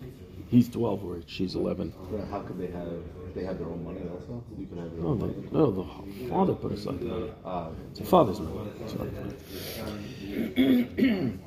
He's 0.49 0.69
twelve, 0.69 1.05
or 1.05 1.21
she's 1.27 1.55
eleven. 1.57 1.93
Yeah, 2.13 2.25
how 2.27 2.41
could 2.41 2.59
they 2.59 2.69
have 2.69 2.89
they 3.35 3.45
have 3.45 3.59
their 3.59 3.67
own 3.69 3.85
money 3.85 4.01
also? 4.13 4.45
You 4.59 4.67
can 4.67 4.79
have 4.79 4.93
your 4.93 5.03
No, 5.03 5.09
own 5.09 5.19
the, 5.19 5.27
money. 5.27 5.49
no, 5.51 5.71
the 5.73 6.29
father 6.29 6.55
put 6.55 6.73
aside 6.73 7.01
the 7.01 7.05
money. 7.07 7.33
Ah, 7.45 7.69
It's 7.91 7.99
the 8.01 8.05
father's 8.07 8.41
money. 8.41 8.71
Mine. 10.95 11.41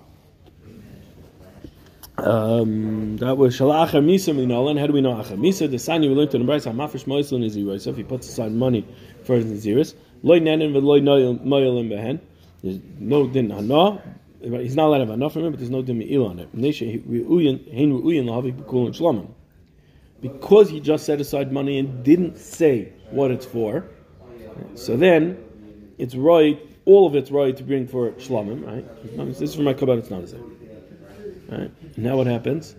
Um, 2.17 3.15
that 3.17 3.37
was 3.37 3.57
Shalacher 3.57 4.03
Misa 4.03 4.35
Minolan. 4.35 4.77
How 4.77 4.87
do 4.87 4.93
we 4.93 4.99
know 4.99 5.13
Acher 5.13 5.37
Misa? 5.39 5.71
The 5.71 5.79
sign 5.79 6.03
you 6.03 6.09
learned 6.13 6.35
in 6.35 6.41
the 6.41 6.45
Bryce, 6.45 6.65
Hamafish 6.65 7.05
Moislin 7.05 7.45
is 7.45 7.53
Zero. 7.53 7.77
So 7.77 7.91
if 7.91 7.95
he 7.97 8.03
puts 8.03 8.27
aside 8.27 8.51
money 8.51 8.85
for 9.23 9.35
his 9.35 9.45
Naziris, 9.45 9.95
Loy 10.21 10.39
Nanin 10.41 10.73
with 10.73 10.83
Loy 10.83 10.99
Moilim 10.99 11.89
Behen. 11.89 12.19
There's 12.61 12.79
no 12.99 13.25
din 13.27 13.49
hana. 13.51 14.01
He's 14.41 14.75
not 14.75 14.87
allowed 14.87 14.99
to 14.99 15.05
have 15.05 15.13
enough 15.13 15.33
from 15.33 15.43
but 15.43 15.57
there's 15.57 15.69
no 15.69 15.81
din 15.81 15.97
me'il 15.97 16.25
on 16.25 16.39
it. 16.39 16.49
Because 20.21 20.69
he 20.69 20.79
just 20.79 21.05
set 21.05 21.21
aside 21.21 21.51
money 21.51 21.77
and 21.79 22.03
didn't 22.03 22.37
say 22.37 22.93
what 23.11 23.31
it's 23.31 23.45
for, 23.45 23.85
so 24.75 24.95
then 24.97 25.37
it's 25.97 26.15
right, 26.15 26.59
all 26.85 27.05
of 27.07 27.15
it's 27.15 27.31
right 27.31 27.55
to 27.55 27.63
bring 27.63 27.87
for 27.87 28.11
Shlomim, 28.11 28.65
right? 28.65 28.85
This 29.27 29.41
is 29.41 29.55
for 29.55 29.61
my 29.61 29.73
kabbalah, 29.73 29.97
it's 29.99 30.09
not 30.09 30.23
a. 30.23 30.37
Right? 31.49 31.97
Now 31.97 32.15
what 32.17 32.27
happens? 32.27 32.75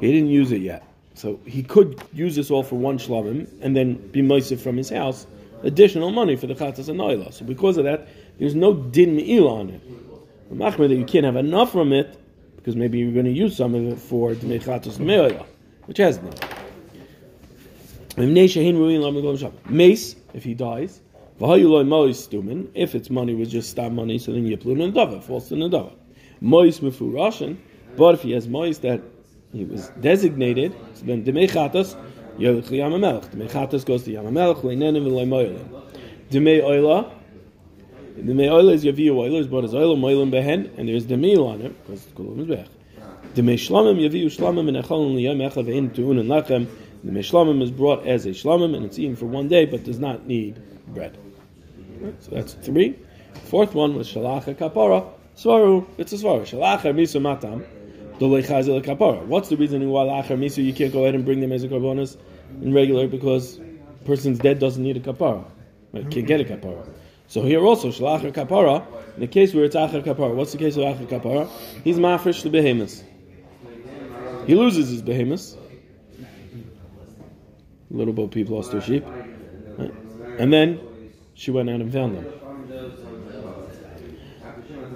He 0.00 0.12
didn't 0.12 0.30
use 0.30 0.50
it 0.50 0.62
yet. 0.62 0.84
So 1.14 1.38
he 1.44 1.62
could 1.62 2.02
use 2.12 2.34
this 2.34 2.50
all 2.50 2.62
for 2.62 2.76
one 2.76 2.98
shlavim 2.98 3.46
and 3.60 3.76
then 3.76 3.94
be 4.10 4.22
moisif 4.22 4.60
from 4.60 4.76
his 4.78 4.88
house, 4.88 5.26
additional 5.62 6.10
money 6.10 6.36
for 6.36 6.46
the 6.46 6.54
chatas 6.54 6.88
and 6.88 6.98
noila. 6.98 7.32
So 7.34 7.44
because 7.44 7.76
of 7.76 7.84
that, 7.84 8.08
there's 8.40 8.56
no 8.56 8.74
din 8.74 9.14
me'il 9.14 9.46
on 9.46 9.70
it. 9.70 9.80
The 10.50 10.88
that 10.88 10.96
you 10.96 11.04
can't 11.04 11.26
have 11.26 11.36
enough 11.36 11.70
from 11.70 11.92
it 11.92 12.18
because 12.56 12.74
maybe 12.74 12.98
you're 12.98 13.12
going 13.12 13.26
to 13.26 13.30
use 13.30 13.56
some 13.56 13.74
of 13.74 13.86
it 13.86 13.98
for 13.98 14.34
the 14.34 14.58
chatas 14.58 14.98
me'ila, 14.98 15.46
which 15.84 15.98
has 15.98 16.20
no. 16.20 16.30
Mace, 18.16 18.56
if 20.34 20.44
he 20.44 20.54
dies, 20.54 21.00
if 21.40 22.94
its 22.94 23.10
money 23.10 23.34
was 23.34 23.50
just 23.50 23.70
stam 23.70 23.94
money, 23.94 24.18
so 24.18 24.32
then 24.32 24.46
yiplun 24.46 24.82
and 24.82 24.94
dava, 24.94 25.22
false 25.22 25.52
in 25.52 25.60
the 25.60 25.68
dava. 25.68 25.92
Mois 26.40 26.80
mefurashin, 26.80 27.58
but 27.96 28.14
if 28.14 28.22
he 28.22 28.32
has 28.32 28.48
mois 28.48 28.78
that 28.78 29.02
he 29.52 29.64
was 29.64 29.90
designated, 30.00 30.74
so 30.94 31.04
then 31.04 31.24
demei 31.24 31.48
chatas, 31.48 31.94
yelech 32.38 32.68
liyam 32.68 32.92
hamelech. 32.92 33.28
Demei 33.30 33.50
chatas 33.50 33.84
goes 33.84 34.04
to 34.04 34.12
yam 34.12 34.24
hamelech, 34.24 34.62
leinenim 34.62 35.04
v'lei 35.04 35.26
moilim. 35.26 35.68
Demei 36.30 36.62
oila, 36.62 37.10
demei 38.16 38.48
oila 38.48 38.74
is 38.74 38.84
yaviyu 38.84 39.14
oila, 39.14 39.40
is 39.40 39.46
brought 39.46 39.64
as 39.64 39.72
oila, 39.72 39.96
moilim 39.96 40.30
behen, 40.30 40.70
and 40.78 40.88
there's 40.88 41.06
demil 41.06 41.46
on 41.46 41.62
it, 41.62 41.86
because 41.86 42.04
it's 42.04 42.12
kulam 42.12 42.40
is 42.40 42.46
bech. 42.46 42.68
Demei 43.34 43.54
shlamim 43.54 43.98
yaviyu 44.00 44.26
shlamim 44.26 44.68
and 44.68 44.76
echolin 44.76 45.14
liyam 45.14 45.38
echad 45.50 45.66
ve'in 45.66 45.94
tu'un 45.94 46.18
and 46.18 46.28
lechem, 46.28 46.68
The 47.02 47.12
meshlamim 47.12 47.62
is 47.62 47.70
brought 47.70 48.06
as 48.06 48.26
a 48.26 48.30
shlamim 48.30 48.76
and 48.76 48.84
it's 48.84 48.98
eaten 48.98 49.16
for 49.16 49.24
one 49.24 49.48
day, 49.48 49.64
but 49.64 49.84
does 49.84 49.98
not 49.98 50.26
need 50.26 50.60
bread. 50.88 51.16
So 52.20 52.32
that's 52.32 52.52
three. 52.52 52.98
Fourth 53.44 53.74
one 53.74 53.94
was 53.94 54.12
shalacha 54.12 54.54
kapara. 54.54 55.10
Svaru, 55.34 55.86
it's 55.96 56.12
a 56.12 56.16
svaru. 56.16 56.42
Shalacha 56.42 56.94
misu 56.94 57.22
matam. 57.22 57.64
dolei 58.18 58.46
chazel 58.46 58.84
kapara. 58.84 59.24
What's 59.24 59.48
the 59.48 59.56
reason 59.56 59.88
why 59.88 60.04
lachar 60.04 60.38
misu 60.38 60.62
you 60.62 60.74
can't 60.74 60.92
go 60.92 61.04
ahead 61.04 61.14
and 61.14 61.24
bring 61.24 61.40
them 61.40 61.52
as 61.52 61.64
a 61.64 61.68
karbonis 61.68 62.18
in 62.60 62.74
regular 62.74 63.06
because 63.08 63.58
person's 64.04 64.38
dead 64.38 64.58
doesn't 64.58 64.82
need 64.82 64.98
a 64.98 65.00
kapara. 65.00 65.44
Right? 65.92 66.10
Can't 66.10 66.26
get 66.26 66.40
a 66.40 66.44
kapara. 66.44 66.86
So 67.30 67.42
here 67.42 67.64
also 67.64 67.90
shalacha 67.90 68.32
kapara. 68.32 68.84
In 69.14 69.20
the 69.20 69.28
case 69.28 69.54
where 69.54 69.64
it's 69.64 69.76
achar 69.76 70.02
kapara, 70.02 70.34
what's 70.34 70.50
the 70.50 70.58
case 70.58 70.76
of 70.76 70.82
achar 70.82 71.06
kapara? 71.06 71.48
He's 71.84 71.96
mafresh 71.96 72.42
the 72.42 72.50
behemoths. 72.50 73.04
He 74.48 74.56
loses 74.56 74.90
his 74.90 75.00
behemoths. 75.00 75.56
Little 77.88 78.12
Bo 78.12 78.26
Peep 78.26 78.48
lost 78.48 78.72
her 78.72 78.80
sheep. 78.80 79.04
Right? 79.78 79.94
And 80.40 80.52
then 80.52 80.80
she 81.34 81.52
went 81.52 81.70
out 81.70 81.80
and 81.80 81.92
found 81.92 82.16
them. 82.16 82.26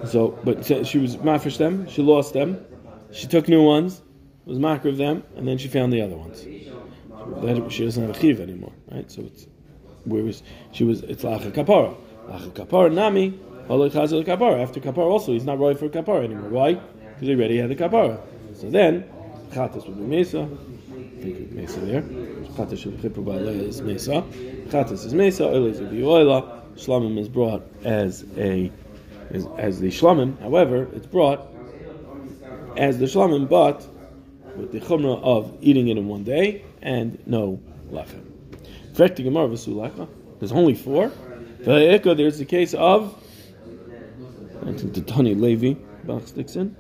So, 0.09 0.37
but 0.43 0.67
she 0.67 0.99
was 0.99 1.17
mafresh 1.19 1.57
them, 1.59 1.89
she 1.89 2.03
lost 2.03 2.33
them, 2.33 2.67
she 3.13 3.29
took 3.29 3.47
new 3.47 3.63
ones, 3.63 4.03
was 4.45 4.59
makar 4.59 4.89
of 4.89 4.97
them, 4.97 5.23
and 5.37 5.47
then 5.47 5.57
she 5.57 5.69
found 5.69 5.93
the 5.93 6.03
other 6.03 6.17
ones. 6.17 6.41
So 6.41 7.41
that, 7.43 7.71
she 7.71 7.85
doesn't 7.85 8.05
have 8.05 8.17
a 8.17 8.21
chiv 8.21 8.41
anymore, 8.41 8.73
right? 8.91 9.09
So 9.09 9.23
it's 9.23 9.47
where 10.05 10.25
was 10.25 10.43
she 10.73 10.83
was? 10.83 11.03
It's 11.05 11.23
lacha 11.23 11.53
kapara, 11.53 11.97
kapara 12.51 12.93
nami, 12.93 13.39
kapara. 13.69 14.63
After 14.63 14.81
kapara 14.81 15.11
also, 15.11 15.33
he's 15.33 15.45
not 15.45 15.59
right 15.59 15.79
for 15.79 15.89
kapara 15.89 16.25
anymore. 16.25 16.51
Why? 16.51 16.75
Because 16.75 17.29
he 17.29 17.35
already 17.35 17.59
had 17.59 17.71
the 17.71 17.77
kapara. 17.77 18.21
So 18.55 18.71
then, 18.71 19.05
chatas 19.51 19.87
would 19.87 19.97
be 19.97 20.05
mesa. 20.05 20.49
Mesa 21.53 21.81
there. 21.81 22.03
Chatas 22.03 22.79
should 22.79 23.01
be 23.01 23.09
is 23.69 23.83
mesa. 23.83 24.23
Chatas 24.69 25.05
is 25.05 25.15
mesa. 25.15 25.45
Oila 25.45 25.71
is 25.71 25.81
oila. 25.81 26.61
Shlamim 26.77 27.19
is 27.19 27.29
brought 27.29 27.63
as 27.85 28.25
a 28.37 28.71
as, 29.31 29.47
as 29.59 29.81
the 29.81 29.89
shlamim. 29.89 30.39
However, 30.41 30.89
it's 30.93 31.07
brought 31.07 31.47
as 32.77 32.99
the 32.99 33.07
shlamim, 33.07 33.49
but 33.49 33.87
with 34.57 34.73
the 34.73 34.81
chumrah 34.81 35.23
of 35.23 35.57
eating 35.61 35.89
it 35.89 35.97
in 35.97 36.09
one 36.09 36.25
day 36.25 36.65
and 36.83 37.19
no 37.27 37.61
v'sulaka. 38.93 40.09
There's 40.39 40.53
only 40.53 40.75
four. 40.75 41.11
V'ha'eka, 41.65 42.17
there's 42.17 42.39
the 42.39 42.45
case 42.45 42.75
of 42.75 43.21
I 44.67 44.71
the 44.73 45.01
Tani 45.01 45.35
Levi 45.35 45.75
Bach 46.05 46.27
sticks 46.27 46.57
in. 46.57 46.77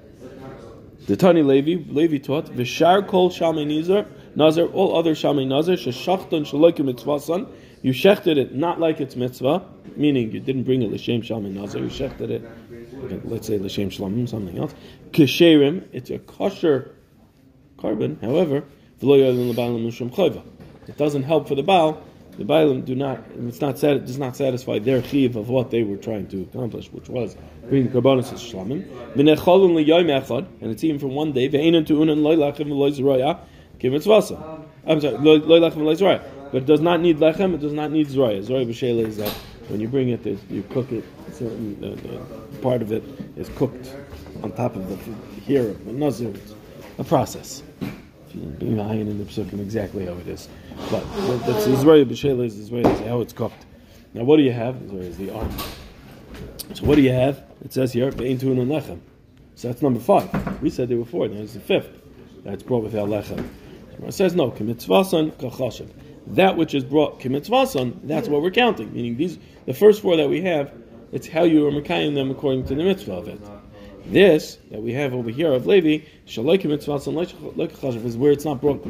The 1.06 1.16
Tani 1.16 1.42
Levi 1.42 1.90
Levi 1.90 2.18
taught 2.18 2.46
v'shar 2.46 3.06
kol 3.06 3.30
shalmei 3.30 3.66
nizar 3.66 4.06
nazar 4.34 4.66
all 4.66 4.96
other 4.96 5.14
shalmei 5.14 5.46
nazar 5.46 5.74
sheshachton 5.76 6.44
shalokim 6.46 6.92
mitzvasan. 6.92 7.48
You 7.82 7.92
shechted 7.92 8.36
it 8.38 8.54
not 8.54 8.80
like 8.80 9.00
it's 9.00 9.16
mitzvah, 9.16 9.62
meaning 9.96 10.32
you 10.32 10.40
didn't 10.40 10.62
bring 10.64 10.82
it 10.82 10.90
l'shem 10.90 11.22
shalmei 11.22 11.52
nazar. 11.52 11.80
You 11.80 11.88
shechted 11.88 12.30
it, 12.30 12.44
okay, 13.04 13.20
let's 13.24 13.46
say 13.46 13.58
l'shem 13.58 13.90
shlamim, 13.90 14.28
something 14.28 14.58
else. 14.58 14.74
Kesherim, 15.10 15.84
it's 15.92 16.10
a 16.10 16.18
kosher 16.18 16.94
carbon. 17.76 18.18
However. 18.20 18.64
It 19.00 20.96
doesn't 20.96 21.22
help 21.24 21.48
for 21.48 21.54
the 21.56 21.62
Baal. 21.62 22.02
The 22.36 22.44
Baalim 22.44 22.84
do 22.84 22.94
not, 22.94 23.20
it's 23.38 23.60
not 23.60 23.76
does 23.80 24.18
not 24.18 24.36
satisfy 24.36 24.80
their 24.80 25.02
chiv 25.02 25.36
of 25.36 25.48
what 25.48 25.70
they 25.70 25.84
were 25.84 25.96
trying 25.96 26.26
to 26.28 26.42
accomplish, 26.42 26.90
which 26.90 27.08
was 27.08 27.36
bringing 27.68 27.92
the 27.92 28.00
karbonis 28.00 28.32
as 28.32 28.42
shlamim. 28.42 28.84
V'necholin 29.14 29.84
liyoyim 29.84 30.20
echad, 30.20 30.46
and 30.60 30.70
it's 30.70 30.82
even 30.82 30.98
for 30.98 31.06
one 31.06 31.32
day. 31.32 31.48
Ve'enan 31.48 32.22
loy 32.22 32.36
lachem 32.36 32.66
v'loy 32.66 32.92
zroya, 32.98 33.38
kivetz 33.78 34.06
vasa. 34.06 34.64
I'm 34.86 35.00
sorry, 35.00 35.16
loy 35.18 35.36
loy 35.36 35.60
lachem 35.60 35.76
v'loy 35.76 35.96
zroya. 35.96 36.22
But 36.50 36.62
it 36.62 36.66
does 36.66 36.80
not 36.80 37.00
need 37.00 37.18
lechem, 37.18 37.54
it 37.54 37.60
does 37.60 37.72
not 37.72 37.92
need 37.92 38.08
zroya. 38.08 38.44
Zroya 38.44 38.66
b'shela 38.66 39.06
is 39.06 39.16
that 39.18 39.32
when 39.68 39.80
you 39.80 39.88
bring 39.88 40.08
it, 40.08 40.26
you 40.50 40.62
cook 40.70 40.90
it, 40.90 41.04
certain 41.32 41.78
uh, 41.82 42.14
uh, 42.14 42.60
part 42.62 42.82
of 42.82 42.92
it 42.92 43.04
is 43.36 43.48
cooked 43.50 43.94
on 44.42 44.52
top 44.52 44.76
of 44.76 44.88
the 44.88 45.14
here 45.40 45.72
the 45.72 45.92
nazir. 45.92 46.34
A 46.98 47.04
process 47.04 47.62
being 48.32 48.76
ayin 48.76 49.08
in 49.08 49.18
the 49.18 49.24
psukim 49.24 49.60
exactly 49.60 50.06
how 50.06 50.12
it 50.12 50.28
is. 50.28 50.48
But 50.90 51.04
that's 51.46 51.66
Israel 51.66 52.04
b'shela 52.04 52.44
is 52.44 52.58
Israel 52.58 52.86
is 52.86 53.00
how 53.06 53.20
it's 53.20 53.32
cooked. 53.32 53.66
Now 54.12 54.24
what 54.24 54.36
do 54.36 54.42
you 54.42 54.52
have? 54.52 54.82
Israel 54.82 55.02
is 55.02 55.16
the 55.16 55.30
arm. 55.30 55.50
So 56.74 56.84
what 56.84 56.96
do 56.96 57.02
you 57.02 57.12
have? 57.12 57.42
It 57.64 57.72
says 57.72 57.92
here 57.92 58.10
be'in 58.10 58.38
and 58.40 58.70
lechem. 58.70 59.00
So 59.54 59.68
that's 59.68 59.82
number 59.82 60.00
five. 60.00 60.62
We 60.62 60.70
said 60.70 60.88
there 60.88 60.98
were 60.98 61.04
four. 61.04 61.28
Now 61.28 61.40
it's 61.40 61.54
the 61.54 61.60
fifth. 61.60 62.00
That's 62.44 62.62
brought 62.62 62.82
without 62.82 63.08
lechem. 63.08 63.48
It 64.02 64.12
says 64.12 64.34
no. 64.34 64.50
Kimitzvasan 64.50 65.32
kachashav. 65.32 65.90
That 66.26 66.56
which 66.56 66.74
is 66.74 66.84
brought 66.84 67.20
kimitzvasan. 67.20 68.00
That's 68.04 68.28
what 68.28 68.42
we're 68.42 68.50
counting. 68.50 68.92
Meaning 68.92 69.16
these 69.16 69.38
the 69.66 69.74
first 69.74 70.02
four 70.02 70.16
that 70.16 70.28
we 70.28 70.42
have. 70.42 70.72
It's 71.12 71.28
how 71.28 71.44
you 71.44 71.66
are 71.68 71.70
mekayim 71.70 72.14
them 72.14 72.30
according 72.30 72.64
to 72.66 72.74
the 72.74 72.82
mitzvah 72.82 73.12
of 73.12 73.28
it. 73.28 73.40
This 74.06 74.58
that 74.70 74.82
we 74.82 74.92
have 74.92 75.14
over 75.14 75.30
here 75.30 75.52
of 75.52 75.66
Levi, 75.66 76.04
shaloi 76.26 76.60
kimitzvasan 76.60 77.14
lekachashav, 77.54 78.04
is 78.04 78.16
where 78.16 78.32
it's 78.32 78.44
not 78.44 78.60
brought 78.60 78.82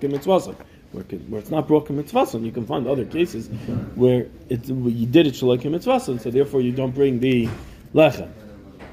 kimitzvasan. 0.00 0.56
Where, 0.96 1.04
where 1.04 1.40
it's 1.40 1.50
not 1.50 1.68
brought 1.68 1.88
kimitzvasan, 1.88 2.42
you 2.42 2.52
can 2.52 2.64
find 2.64 2.86
other 2.86 3.04
cases 3.04 3.48
where 3.96 4.28
it, 4.48 4.66
you 4.66 5.06
did 5.06 5.26
it 5.26 5.34
shaloi 5.34 5.60
kimitzvasan, 5.60 6.20
so 6.22 6.30
therefore 6.30 6.62
you 6.62 6.72
don't 6.72 6.94
bring 6.94 7.20
the 7.20 7.48
lechem. 7.94 8.30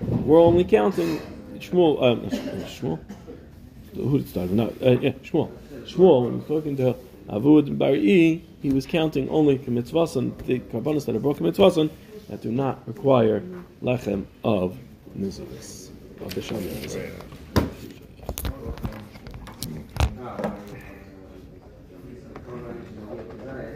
We're 0.02 0.42
only 0.42 0.66
counting 0.66 1.22
Shmuel. 1.60 2.04
Um, 2.04 2.30
Shmuel. 2.66 3.00
Who 3.96 4.18
did 4.18 4.28
it 4.28 4.30
start? 4.30 4.50
No, 4.50 4.68
uh, 4.82 4.89
yeah, 5.00 5.12
Shmuel. 5.12 5.50
Shmuel, 5.86 6.24
when 6.24 6.32
he 6.34 6.38
was 6.39 6.48
talking 6.48 6.76
to 6.78 6.96
Avud 7.30 7.78
Bari, 7.78 8.44
he 8.62 8.70
was 8.70 8.86
counting 8.86 9.30
only 9.30 9.58
kimitzvasan, 9.58 10.38
the 10.46 10.60
karbanos 10.60 11.06
that 11.06 11.16
are 11.16 11.20
brought 11.20 11.38
kimitzvasan, 11.38 11.89
that 12.28 12.42
do 12.42 12.52
not 12.52 12.86
require 12.86 13.42
lechem 13.82 14.26
of 14.44 14.78
nizis, 15.18 15.89
of 16.20 16.36
the 16.36 16.42
shamim. 16.42 17.33